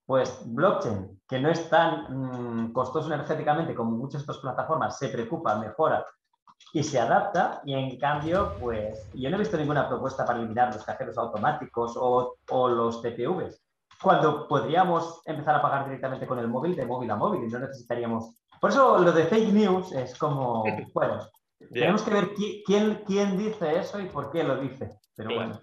pues, 0.07 0.43
blockchain, 0.47 1.21
que 1.27 1.41
no 1.41 1.49
es 1.49 1.69
tan 1.71 2.67
mm, 2.67 2.73
costoso 2.73 3.13
energéticamente 3.13 3.75
como 3.75 3.93
muchas 3.93 4.21
estas 4.21 4.39
plataformas, 4.39 4.99
se 4.99 5.09
preocupa, 5.09 5.59
mejora 5.59 6.05
y 6.73 6.83
se 6.83 6.99
adapta 6.99 7.61
y 7.65 7.75
en 7.75 7.99
cambio, 7.99 8.55
pues 8.61 9.11
yo 9.15 9.29
no 9.31 9.37
he 9.37 9.41
visto 9.41 9.57
ninguna 9.57 9.89
propuesta 9.89 10.25
para 10.25 10.39
eliminar 10.39 10.75
los 10.75 10.85
cajeros 10.85 11.19
automáticos 11.19 11.95
o, 11.97 12.37
o 12.49 12.69
los 12.69 13.03
TPVs, 13.03 13.63
cuando 14.03 14.49
podríamos 14.49 15.23
empezar 15.27 15.57
a 15.57 15.63
pagar 15.63 15.85
directamente 15.85 16.27
con 16.27 16.39
el 16.39 16.49
móvil 16.49 16.75
de 16.75 16.87
móvil 16.87 17.11
a 17.11 17.17
móvil 17.17 17.45
y 17.45 17.49
no 17.49 17.59
necesitaríamos... 17.59 18.35
Por 18.61 18.71
eso 18.71 18.99
lo 18.99 19.13
de 19.13 19.25
fake 19.25 19.53
news 19.53 19.93
es 19.93 20.17
como, 20.19 20.65
bueno, 20.95 21.29
tenemos 21.71 22.03
que 22.03 22.11
ver 22.11 22.31
quién, 22.67 23.03
quién 23.07 23.39
dice 23.39 23.79
eso 23.79 24.01
y 24.01 24.07
por 24.07 24.31
qué 24.31 24.43
lo 24.43 24.57
dice. 24.57 24.91
Pero 25.17 25.35
bueno. 25.35 25.61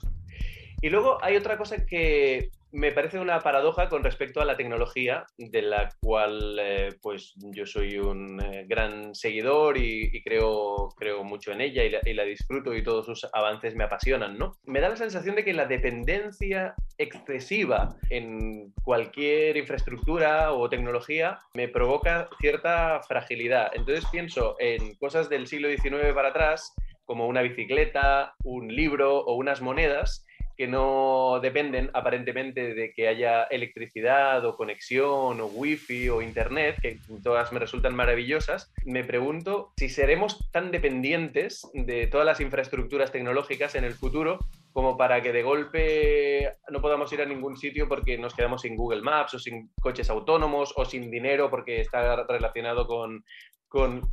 Y 0.81 0.89
luego 0.89 1.17
hay 1.21 1.35
otra 1.35 1.57
cosa 1.57 1.85
que 1.85 2.51
me 2.71 2.91
parece 2.91 3.19
una 3.19 3.39
paradoja 3.39 3.89
con 3.89 4.03
respecto 4.03 4.41
a 4.41 4.45
la 4.45 4.55
tecnología, 4.55 5.25
de 5.38 5.62
la 5.62 5.89
cual 6.01 6.58
eh, 6.60 6.89
pues 7.01 7.34
yo 7.38 7.65
soy 7.65 7.97
un 7.97 8.39
eh, 8.41 8.65
gran 8.67 9.15
seguidor 9.15 9.77
y, 9.77 10.21
creo, 10.23 10.89
creo 10.97 11.23
mucho 11.23 11.51
en 11.51 11.62
ella 11.62 11.84
y 11.84 12.13
la, 12.13 12.23
disfruto 12.23 12.75
y 12.75 12.84
todos 12.84 13.05
sus 13.05 13.27
avances 13.34 13.75
me 13.75 13.84
apasionan, 13.84 14.38
¿no? 14.38 14.53
Me 14.65 14.82
da 14.82 14.89
la 14.89 14.97
sensación 14.97 15.36
de 15.36 15.43
que 15.43 15.53
la 15.53 15.65
dependencia 15.65 16.75
excesiva 16.97 17.95
en 18.10 18.71
cualquier 18.84 19.58
infraestructura 19.58 20.53
o 20.53 20.69
tecnología 20.69 21.39
me 21.55 21.67
provoca 21.67 22.29
cierta 22.39 23.01
fragilidad. 23.08 23.71
Entonces 23.73 24.05
pienso 24.12 24.55
en 24.60 24.95
cosas 24.95 25.29
del 25.29 25.47
siglo 25.47 25.69
XIX 25.69 26.13
para 26.13 26.29
atrás, 26.29 26.75
como 27.05 27.25
una 27.25 27.41
bicicleta, 27.41 28.36
un 28.43 28.67
libro 28.67 29.21
o 29.21 29.34
unas 29.34 29.62
monedas, 29.62 30.25
que 30.59 30.67
no 30.67 31.39
dependen 31.41 31.89
aparentemente 31.93 32.73
de 32.73 32.91
que 32.91 33.07
haya 33.07 33.43
electricidad 33.43 34.43
o 34.43 34.57
conexión 34.57 35.39
o 35.39 35.45
wifi 35.45 36.09
o 36.09 36.21
internet, 36.21 36.75
que 36.81 36.99
todas 37.23 37.53
me 37.53 37.59
resultan 37.59 37.95
maravillosas, 37.95 38.69
me 38.83 39.05
pregunto 39.05 39.71
si 39.77 39.87
seremos 39.87 40.51
tan 40.51 40.69
dependientes 40.71 41.65
de 41.73 42.07
todas 42.07 42.25
las 42.25 42.41
infraestructuras 42.41 43.13
tecnológicas 43.13 43.75
en 43.75 43.85
el 43.85 43.93
futuro 43.93 44.39
como 44.73 44.97
para 44.97 45.21
que 45.21 45.31
de 45.31 45.43
golpe 45.43 46.51
no 46.69 46.81
podamos 46.81 47.13
ir 47.13 47.21
a 47.21 47.25
ningún 47.25 47.55
sitio 47.55 47.87
porque 47.87 48.17
nos 48.17 48.35
quedamos 48.35 48.63
sin 48.63 48.75
Google 48.75 49.01
Maps 49.01 49.35
o 49.35 49.39
sin 49.39 49.71
coches 49.79 50.09
autónomos 50.09 50.73
o 50.75 50.83
sin 50.83 51.09
dinero 51.09 51.49
porque 51.49 51.79
está 51.79 52.25
relacionado 52.27 52.85
con, 52.85 53.23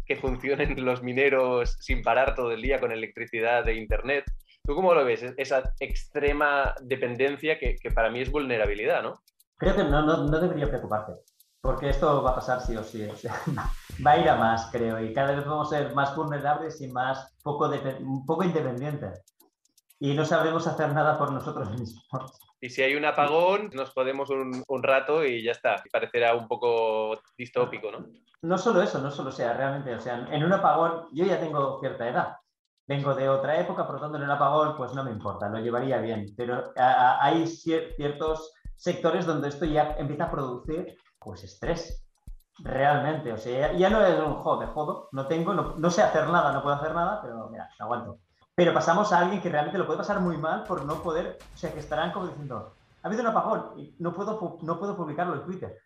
que 0.06 0.14
funcionen 0.14 0.85
los 0.85 1.02
mineros 1.02 1.76
sin 1.80 2.02
parar 2.02 2.37
todo 2.37 2.52
el 2.52 2.62
día 2.62 2.78
con 2.78 2.92
electricidad 2.92 3.64
de 3.64 3.74
Internet. 3.74 4.26
¿Tú 4.66 4.74
cómo 4.74 4.92
lo 4.94 5.05
ves? 5.05 5.22
Esa 5.37 5.62
extrema 5.79 6.74
dependencia 6.83 7.57
que, 7.59 7.76
para 7.94 8.11
mí 8.11 8.20
es 8.20 8.33
vulnerabilidad, 8.33 9.02
¿no? 9.02 9.20
Creo 9.57 9.76
que 9.76 9.85
no, 9.85 10.02
no, 10.02 10.40
debería 10.40 10.68
preocuparte, 10.68 11.12
porque 11.61 11.90
esto 11.90 12.22
va 12.22 12.33
a 12.33 12.35
pasar 12.35 12.61
sí 12.61 12.76
o 12.76 12.83
sí. 12.83 13.07
va 14.07 14.11
a 14.11 14.18
ir 14.18 14.29
a 14.29 14.37
más, 14.37 14.68
creo, 14.72 15.00
y 15.00 15.12
cada 15.14 15.37
vez 15.37 15.46
vamos 15.46 15.72
a 15.72 15.79
ser 15.79 15.94
más 15.94 16.16
vulnerables 16.16 16.81
y 16.81 16.88
más 16.88 17.33
poco, 17.42 17.70
un 18.00 18.26
poco 18.26 18.42
independientes. 18.42 19.24
Y 20.00 20.14
no 20.14 20.24
sabremos 20.26 20.66
hacer 20.66 20.92
nada 20.92 21.16
por 21.16 21.33
nosotros 21.33 21.70
mismos. 21.70 22.33
Y 22.61 22.68
si 22.68 22.83
hay 22.83 22.96
un 22.96 23.05
apagón, 23.05 23.70
nos 23.72 23.92
podemos 23.92 24.29
un, 24.31 24.64
un 24.66 24.83
rato 24.83 25.24
y 25.24 25.42
ya 25.42 25.52
está. 25.52 25.76
Parecerá 25.92 26.35
un 26.35 26.48
poco 26.48 27.20
distópico, 27.38 27.92
¿no? 27.92 28.07
No 28.42 28.59
solo 28.59 28.83
eso, 28.83 28.98
no 28.98 29.11
solo 29.11 29.31
sea 29.31 29.55
realmente, 29.55 29.94
o 29.94 30.00
sea, 30.00 30.26
en 30.31 30.44
un 30.44 30.52
apagón, 30.52 31.09
yo 31.12 31.24
ya 31.24 31.40
tengo 31.40 31.81
cierta 31.81 32.09
edad, 32.09 32.37
vengo 32.87 33.14
de 33.14 33.29
otra 33.29 33.59
época, 33.59 33.87
por 33.87 33.96
lo 33.96 34.01
tanto 34.01 34.16
en 34.16 34.25
un 34.25 34.31
apagón 34.31 34.77
pues 34.77 34.94
no 34.94 35.05
me 35.05 35.11
importa, 35.11 35.49
lo 35.49 35.59
llevaría 35.59 35.99
bien, 35.99 36.27
pero 36.37 36.72
hay 36.77 37.46
ciertos 37.46 38.53
sectores 38.77 39.27
donde 39.27 39.49
esto 39.49 39.64
ya 39.64 39.96
empieza 39.99 40.25
a 40.25 40.31
producir 40.31 40.96
pues 41.18 41.42
estrés, 41.42 42.07
realmente, 42.59 43.33
o 43.33 43.37
sea, 43.37 43.72
ya, 43.72 43.90
no 43.90 44.05
es 44.05 44.18
un 44.20 44.35
juego 44.35 44.61
de 44.61 44.66
jodo, 44.66 45.09
no 45.12 45.27
tengo, 45.27 45.53
no, 45.53 45.90
sé 45.90 46.03
hacer 46.03 46.29
nada, 46.29 46.53
no 46.53 46.62
puedo 46.62 46.77
hacer 46.77 46.94
nada, 46.94 47.20
pero 47.20 47.49
mira, 47.51 47.68
aguanto. 47.79 48.20
Pero 48.55 48.72
pasamos 48.72 49.12
a 49.12 49.18
alguien 49.18 49.42
que 49.42 49.51
realmente 49.51 49.79
lo 49.79 49.87
puede 49.87 49.99
pasar 49.99 50.20
muy 50.20 50.38
mal 50.38 50.64
por 50.64 50.85
no 50.85 51.03
poder, 51.03 51.37
o 51.55 51.57
sea, 51.57 51.72
que 51.72 51.81
estarán 51.81 52.12
como 52.12 52.29
diciendo, 52.29 52.75
ha 53.03 53.07
habido 53.09 53.22
un 53.22 53.29
apagón 53.29 53.72
y 53.77 53.94
no 53.99 54.14
puedo, 54.14 54.59
no 54.62 54.79
puedo 54.79 54.96
publicarlo 54.96 55.35
en 55.35 55.44
Twitter. 55.44 55.79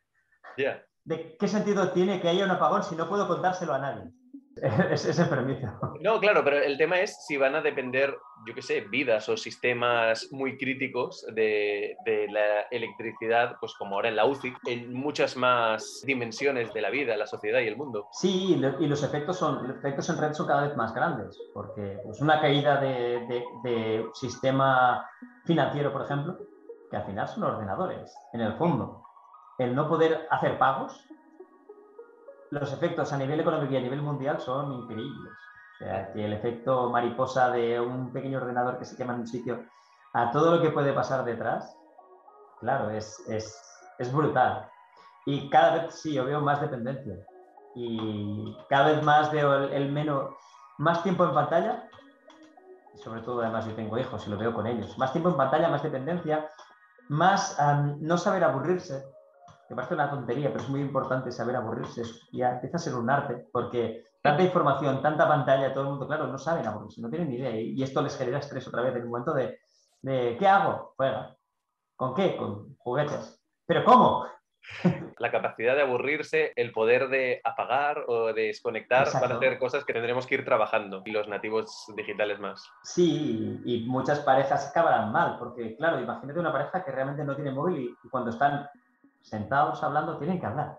¿De 1.04 1.36
qué 1.36 1.48
sentido 1.48 1.90
tiene 1.90 2.20
que 2.20 2.28
haya 2.28 2.44
un 2.44 2.50
apagón 2.50 2.84
si 2.84 2.94
no 2.94 3.08
puedo 3.08 3.26
contárselo 3.26 3.72
a 3.72 3.78
nadie? 3.78 4.12
ese 4.92 5.24
permiso. 5.26 5.68
No, 6.00 6.18
claro, 6.20 6.42
pero 6.44 6.58
el 6.58 6.76
tema 6.76 7.00
es 7.00 7.24
si 7.26 7.36
van 7.36 7.54
a 7.54 7.60
depender, 7.60 8.18
yo 8.46 8.54
qué 8.54 8.62
sé, 8.62 8.80
vidas 8.82 9.28
o 9.28 9.36
sistemas 9.36 10.28
muy 10.32 10.58
críticos 10.58 11.24
de, 11.34 11.96
la 12.30 12.62
electricidad, 12.70 13.56
pues 13.60 13.74
como 13.74 13.94
ahora 13.94 14.08
en 14.08 14.16
la 14.16 14.26
UCI, 14.26 14.54
en 14.66 14.92
muchas 14.92 15.36
más 15.36 16.02
dimensiones 16.04 16.72
de 16.74 16.80
la 16.80 16.90
vida, 16.90 17.16
la 17.16 17.26
sociedad 17.26 17.60
y 17.60 17.68
el 17.68 17.76
mundo. 17.76 18.08
Sí, 18.12 18.56
y 18.80 18.86
los 18.86 19.02
efectos, 19.02 19.38
son, 19.38 19.66
los 19.68 19.76
efectos 19.76 20.08
en 20.10 20.18
red 20.18 20.32
son 20.32 20.46
cada 20.46 20.66
vez 20.66 20.76
más 20.76 20.94
grandes, 20.94 21.38
porque 21.54 21.98
pues 22.04 22.20
una 22.20 22.40
caída 22.40 22.80
de, 22.80 23.44
de 23.62 24.06
sistema 24.14 25.08
financiero, 25.44 25.92
por 25.92 26.02
ejemplo, 26.02 26.38
que 26.90 26.96
al 26.96 27.04
final 27.04 27.28
son 27.28 27.44
ordenadores, 27.44 28.12
en 28.32 28.40
el 28.40 28.54
fondo. 28.54 29.04
El 29.58 29.74
no 29.74 29.88
poder 29.88 30.26
hacer 30.30 30.58
pagos 30.58 31.06
los 32.50 32.72
efectos 32.72 33.12
a 33.12 33.16
nivel 33.16 33.40
económico 33.40 33.72
y 33.72 33.76
a 33.76 33.80
nivel 33.80 34.02
mundial 34.02 34.40
son 34.40 34.72
increíbles. 34.72 35.32
O 35.74 35.78
sea, 35.78 36.12
que 36.12 36.24
el 36.24 36.32
efecto 36.32 36.90
mariposa 36.90 37.50
de 37.50 37.80
un 37.80 38.12
pequeño 38.12 38.38
ordenador 38.38 38.78
que 38.78 38.84
se 38.84 38.96
quema 38.96 39.14
en 39.14 39.20
un 39.20 39.26
sitio 39.26 39.64
a 40.12 40.30
todo 40.30 40.56
lo 40.56 40.62
que 40.62 40.70
puede 40.70 40.92
pasar 40.92 41.24
detrás, 41.24 41.76
claro, 42.58 42.90
es, 42.90 43.22
es, 43.28 44.12
brutal. 44.12 44.68
Y 45.26 45.48
cada 45.48 45.74
vez 45.74 45.94
sí, 45.94 46.12
yo 46.12 46.24
veo 46.24 46.40
más 46.40 46.60
dependencia. 46.60 47.14
Y 47.74 48.56
cada 48.68 48.92
vez 48.92 49.02
más 49.04 49.30
veo 49.30 49.54
el, 49.68 49.92
menos, 49.92 50.34
más 50.78 51.02
tiempo 51.02 51.24
en 51.24 51.34
pantalla. 51.34 51.88
sobre 52.96 53.20
todo, 53.22 53.40
además, 53.42 53.66
yo 53.66 53.74
tengo 53.74 53.96
hijos 53.96 54.26
y 54.26 54.30
lo 54.30 54.36
veo 54.36 54.52
con 54.52 54.66
ellos. 54.66 54.98
Más 54.98 55.12
tiempo 55.12 55.30
en 55.30 55.36
pantalla, 55.36 55.68
más 55.68 55.82
dependencia, 55.82 56.48
más 57.08 57.56
no 58.00 58.18
saber 58.18 58.42
aburrirse 58.42 59.04
que 59.70 59.76
parece 59.76 59.94
una 59.94 60.11
tontería, 60.11 60.48
pero 60.48 60.64
es 60.64 60.68
muy 60.68 60.80
importante 60.80 61.30
saber 61.30 61.54
aburrirse. 61.54 62.02
Ya 62.33 62.54
empieza 62.54 62.76
a 62.76 62.80
ser 62.80 62.96
un 62.96 63.09
arte, 63.09 63.46
porque 63.52 64.02
tanta 64.20 64.42
información, 64.42 65.00
tanta 65.00 65.28
pantalla, 65.28 65.72
todo 65.72 65.85
el 65.85 65.90
mundo, 65.90 66.09
claro, 66.09 66.26
no 66.26 66.38
saben 66.38 66.66
aburrirse, 66.66 67.00
no 67.00 67.09
tienen 67.09 67.28
ni 67.28 67.37
idea. 67.37 67.52
Y, 67.52 67.80
esto 67.80 68.02
les 68.02 68.18
genera 68.18 68.40
estrés 68.40 68.66
otra 68.66 68.83
vez 68.83 68.96
en 68.96 69.02
el 69.02 69.09
momento 69.09 69.33
de, 69.33 69.61
¿qué 70.02 70.48
hago? 70.48 70.94
Juega. 70.96 71.37
¿Con 71.94 72.14
qué? 72.16 72.37
Con 72.37 72.74
juguetes. 72.78 73.40
¿Pero 73.64 73.85
cómo? 73.85 74.26
La 75.20 75.30
capacidad 75.30 75.76
de 75.76 75.83
aburrirse, 75.83 76.52
el 76.56 76.72
poder 76.72 77.09
de 77.09 77.40
apagar 77.44 78.06
o 78.09 78.33
de 78.33 78.46
desconectar 78.46 79.06
para 79.12 79.37
hacer 79.37 79.56
cosas 79.61 79.85
que 79.85 79.92
tendremos 79.92 80.26
que 80.26 80.35
ir 80.35 80.44
trabajando 80.44 81.02
y 81.06 81.12
los 81.12 81.28
nativos 81.28 81.87
digitales 81.96 82.40
más. 82.40 82.68
Sí, 82.83 83.61
y 83.64 83.87
muchas 83.87 84.18
parejas 84.20 84.68
acabarán 84.68 85.12
mal, 85.12 85.37
porque 85.38 85.76
claro, 85.76 86.00
imagínate 86.00 86.40
una 86.40 86.52
pareja 86.52 86.85
que 86.85 86.90
realmente 86.90 87.24
no 87.24 87.37
tiene 87.37 87.52
móvil 87.52 87.96
y 88.02 88.09
cuando 88.09 88.30
están 88.30 88.68
sentados 89.22 89.83
hablando, 89.83 90.18
tienen 90.18 90.40
que 90.40 90.46
hablar. 90.46 90.78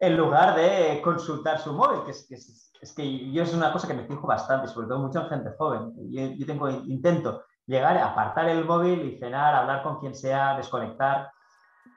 En 0.00 0.16
lugar 0.16 0.54
de 0.56 1.00
consultar 1.02 1.58
su 1.58 1.72
móvil, 1.72 2.04
que 2.04 2.10
es, 2.10 2.26
que 2.28 2.34
es, 2.34 2.94
que 2.94 3.32
yo 3.32 3.42
es 3.42 3.54
una 3.54 3.72
cosa 3.72 3.88
que 3.88 3.94
me 3.94 4.06
fijo 4.06 4.26
bastante, 4.26 4.68
sobre 4.68 4.88
todo 4.88 4.98
mucha 4.98 5.24
gente 5.28 5.50
joven. 5.56 5.92
Yo, 6.10 6.22
yo 6.36 6.46
tengo, 6.46 6.68
intento 6.68 7.42
llegar, 7.66 7.96
apartar 7.98 8.48
el 8.48 8.64
móvil 8.64 9.02
y 9.02 9.18
cenar, 9.18 9.54
hablar 9.54 9.82
con 9.82 10.00
quien 10.00 10.14
sea, 10.14 10.56
desconectar. 10.56 11.30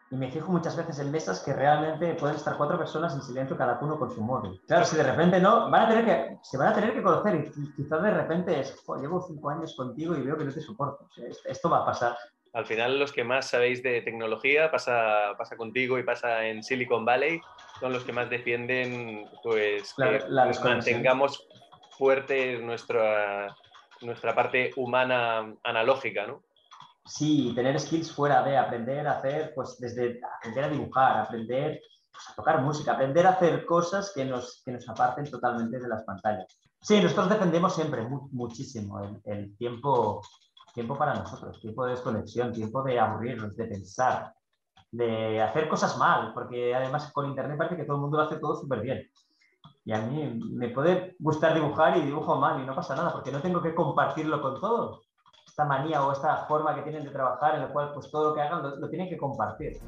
y 0.09 0.15
me 0.15 0.31
fijo 0.31 0.49
muchas 0.51 0.77
veces 0.77 0.99
en 0.99 1.11
mesas 1.11 1.41
que 1.43 1.53
realmente 1.53 2.13
pueden 2.13 2.37
estar 2.37 2.55
cuatro 2.55 2.77
personas 2.77 3.13
en 3.13 3.21
silencio 3.21 3.57
cada 3.57 3.77
uno 3.81 3.99
con 3.99 4.09
su 4.09 4.21
móvil. 4.21 4.61
Claro, 4.65 4.85
si 4.85 4.95
de 4.95 5.03
repente 5.03 5.41
no, 5.41 5.69
van 5.69 5.83
a 5.83 5.89
tener 5.89 6.05
que, 6.05 6.39
se 6.43 6.57
van 6.57 6.69
a 6.69 6.73
tener 6.73 6.93
que 6.93 7.03
conocer 7.03 7.51
y 7.57 7.73
quizás 7.73 8.01
de 8.01 8.11
repente 8.11 8.59
es, 8.59 8.73
llevo 9.01 9.21
cinco 9.27 9.49
años 9.49 9.75
contigo 9.75 10.15
y 10.15 10.21
veo 10.21 10.37
que 10.37 10.45
no 10.45 10.53
te 10.53 10.61
soporto. 10.61 11.09
esto 11.45 11.69
va 11.69 11.79
a 11.79 11.85
pasar. 11.85 12.15
Al 12.57 12.65
final 12.65 12.97
los 12.97 13.11
que 13.11 13.23
más 13.23 13.51
sabéis 13.51 13.83
de 13.83 14.01
tecnología, 14.01 14.71
pasa, 14.71 15.35
pasa 15.37 15.55
contigo 15.55 15.99
y 15.99 16.03
pasa 16.03 16.43
en 16.47 16.63
Silicon 16.63 17.05
Valley, 17.05 17.39
son 17.79 17.93
los 17.93 18.03
que 18.03 18.11
más 18.11 18.31
defienden 18.31 19.29
pues, 19.43 19.93
que 19.93 20.59
mantengamos 20.63 21.47
fuerte 21.99 22.57
nuestra, 22.57 23.55
nuestra 24.01 24.33
parte 24.33 24.71
humana 24.75 25.53
analógica, 25.63 26.25
¿no? 26.25 26.41
Sí, 27.05 27.53
tener 27.53 27.79
skills 27.79 28.11
fuera 28.11 28.41
de 28.41 28.57
aprender 28.57 29.07
a 29.07 29.19
hacer, 29.19 29.51
pues 29.53 29.77
desde 29.79 30.19
aprender 30.39 30.63
a 30.63 30.69
dibujar, 30.69 31.17
aprender 31.19 31.79
pues, 32.11 32.27
a 32.27 32.33
tocar 32.33 32.63
música, 32.63 32.93
aprender 32.93 33.27
a 33.27 33.33
hacer 33.33 33.67
cosas 33.67 34.11
que 34.15 34.25
nos, 34.25 34.63
que 34.65 34.71
nos 34.71 34.89
aparten 34.89 35.29
totalmente 35.29 35.79
de 35.79 35.87
las 35.87 36.03
pantallas. 36.05 36.59
Sí, 36.81 36.99
nosotros 36.99 37.29
defendemos 37.29 37.75
siempre 37.75 38.01
muchísimo 38.31 38.99
el, 39.25 39.55
tiempo, 39.57 40.23
tiempo 40.77 40.95
para 40.95 41.15
nosotros, 41.15 41.59
tiempo 41.59 41.85
de 41.85 41.93
desconexión, 41.93 42.53
tiempo 42.53 42.83
de 42.83 42.99
aburrirnos, 42.99 43.55
de 43.55 43.65
pensar, 43.65 44.31
de 44.91 45.41
hacer 45.41 45.67
cosas 45.67 45.97
mal, 45.97 46.35
porque 46.35 46.75
además 46.75 47.11
con 47.11 47.25
Internet 47.25 47.57
parece 47.57 47.77
que 47.77 47.83
todo 47.83 47.95
el 47.95 48.01
mundo 48.01 48.17
lo 48.17 48.23
hace 48.23 48.35
todo 48.35 48.55
súper 48.55 48.81
bien. 48.81 49.09
Y 49.85 49.91
a 49.91 50.01
mí 50.01 50.39
me 50.51 50.69
puede 50.69 51.15
gustar 51.17 51.55
dibujar 51.55 51.97
y 51.97 52.01
dibujo 52.01 52.35
mal 52.35 52.61
y 52.61 52.65
no 52.67 52.75
pasa 52.75 52.95
nada, 52.95 53.11
porque 53.11 53.31
no 53.31 53.41
tengo 53.41 53.59
que 53.59 53.73
compartirlo 53.73 54.39
con 54.39 54.61
todos 54.61 55.01
esta 55.47 55.65
manía 55.65 56.05
o 56.05 56.11
esta 56.11 56.45
forma 56.45 56.75
que 56.75 56.83
tienen 56.83 57.03
de 57.03 57.09
trabajar 57.09 57.55
en 57.55 57.61
la 57.61 57.69
cual 57.69 57.91
pues 57.91 58.11
todo 58.11 58.29
lo 58.29 58.35
que 58.35 58.41
hagan 58.41 58.79
lo, 58.79 58.89
tienen 58.89 59.09
que 59.09 59.17
compartir. 59.17 59.79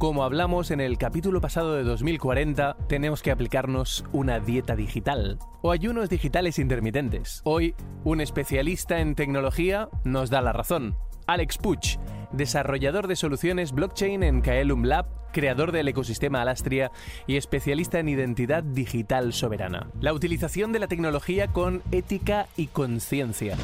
Como 0.00 0.24
hablamos 0.24 0.70
en 0.70 0.80
el 0.80 0.96
capítulo 0.96 1.42
pasado 1.42 1.74
de 1.74 1.84
2040, 1.84 2.74
tenemos 2.88 3.20
que 3.20 3.30
aplicarnos 3.30 4.02
una 4.12 4.40
dieta 4.40 4.74
digital 4.74 5.38
o 5.60 5.72
ayunos 5.72 6.08
digitales 6.08 6.58
intermitentes. 6.58 7.42
Hoy, 7.44 7.74
un 8.02 8.22
especialista 8.22 9.00
en 9.00 9.14
tecnología 9.14 9.90
nos 10.04 10.30
da 10.30 10.40
la 10.40 10.54
razón. 10.54 10.96
Alex 11.26 11.58
Puch, 11.58 11.98
desarrollador 12.32 13.08
de 13.08 13.16
soluciones 13.16 13.72
blockchain 13.72 14.22
en 14.22 14.40
Kaelum 14.40 14.84
Lab, 14.84 15.04
creador 15.34 15.70
del 15.70 15.88
ecosistema 15.88 16.40
Alastria 16.40 16.90
y 17.26 17.36
especialista 17.36 17.98
en 17.98 18.08
identidad 18.08 18.62
digital 18.62 19.34
soberana. 19.34 19.90
La 20.00 20.14
utilización 20.14 20.72
de 20.72 20.78
la 20.78 20.88
tecnología 20.88 21.48
con 21.48 21.82
ética 21.92 22.46
y 22.56 22.68
conciencia. 22.68 23.54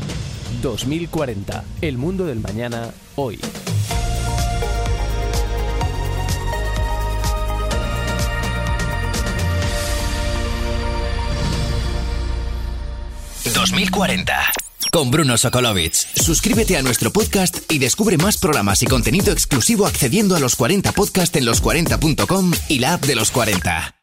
2040. 0.60 1.64
El 1.80 1.96
mundo 1.96 2.26
del 2.26 2.40
mañana 2.40 2.90
hoy. 3.14 3.38
...2040... 13.76 14.32
Con 14.92 15.10
Bruno 15.10 15.36
Sokolovic. 15.36 15.92
Suscríbete 15.92 16.76
a 16.76 16.82
nuestro 16.82 17.12
podcast 17.12 17.70
y 17.70 17.78
descubre 17.78 18.16
más 18.16 18.38
programas 18.38 18.82
y 18.82 18.86
contenido 18.86 19.32
exclusivo 19.32 19.86
accediendo 19.86 20.36
a 20.36 20.40
los 20.40 20.56
40 20.56 20.92
podcast 20.92 21.36
en 21.36 21.44
los40.com 21.44 22.52
y 22.68 22.78
la 22.78 22.94
app 22.94 23.04
de 23.04 23.14
los 23.14 23.30
40. 23.30 23.95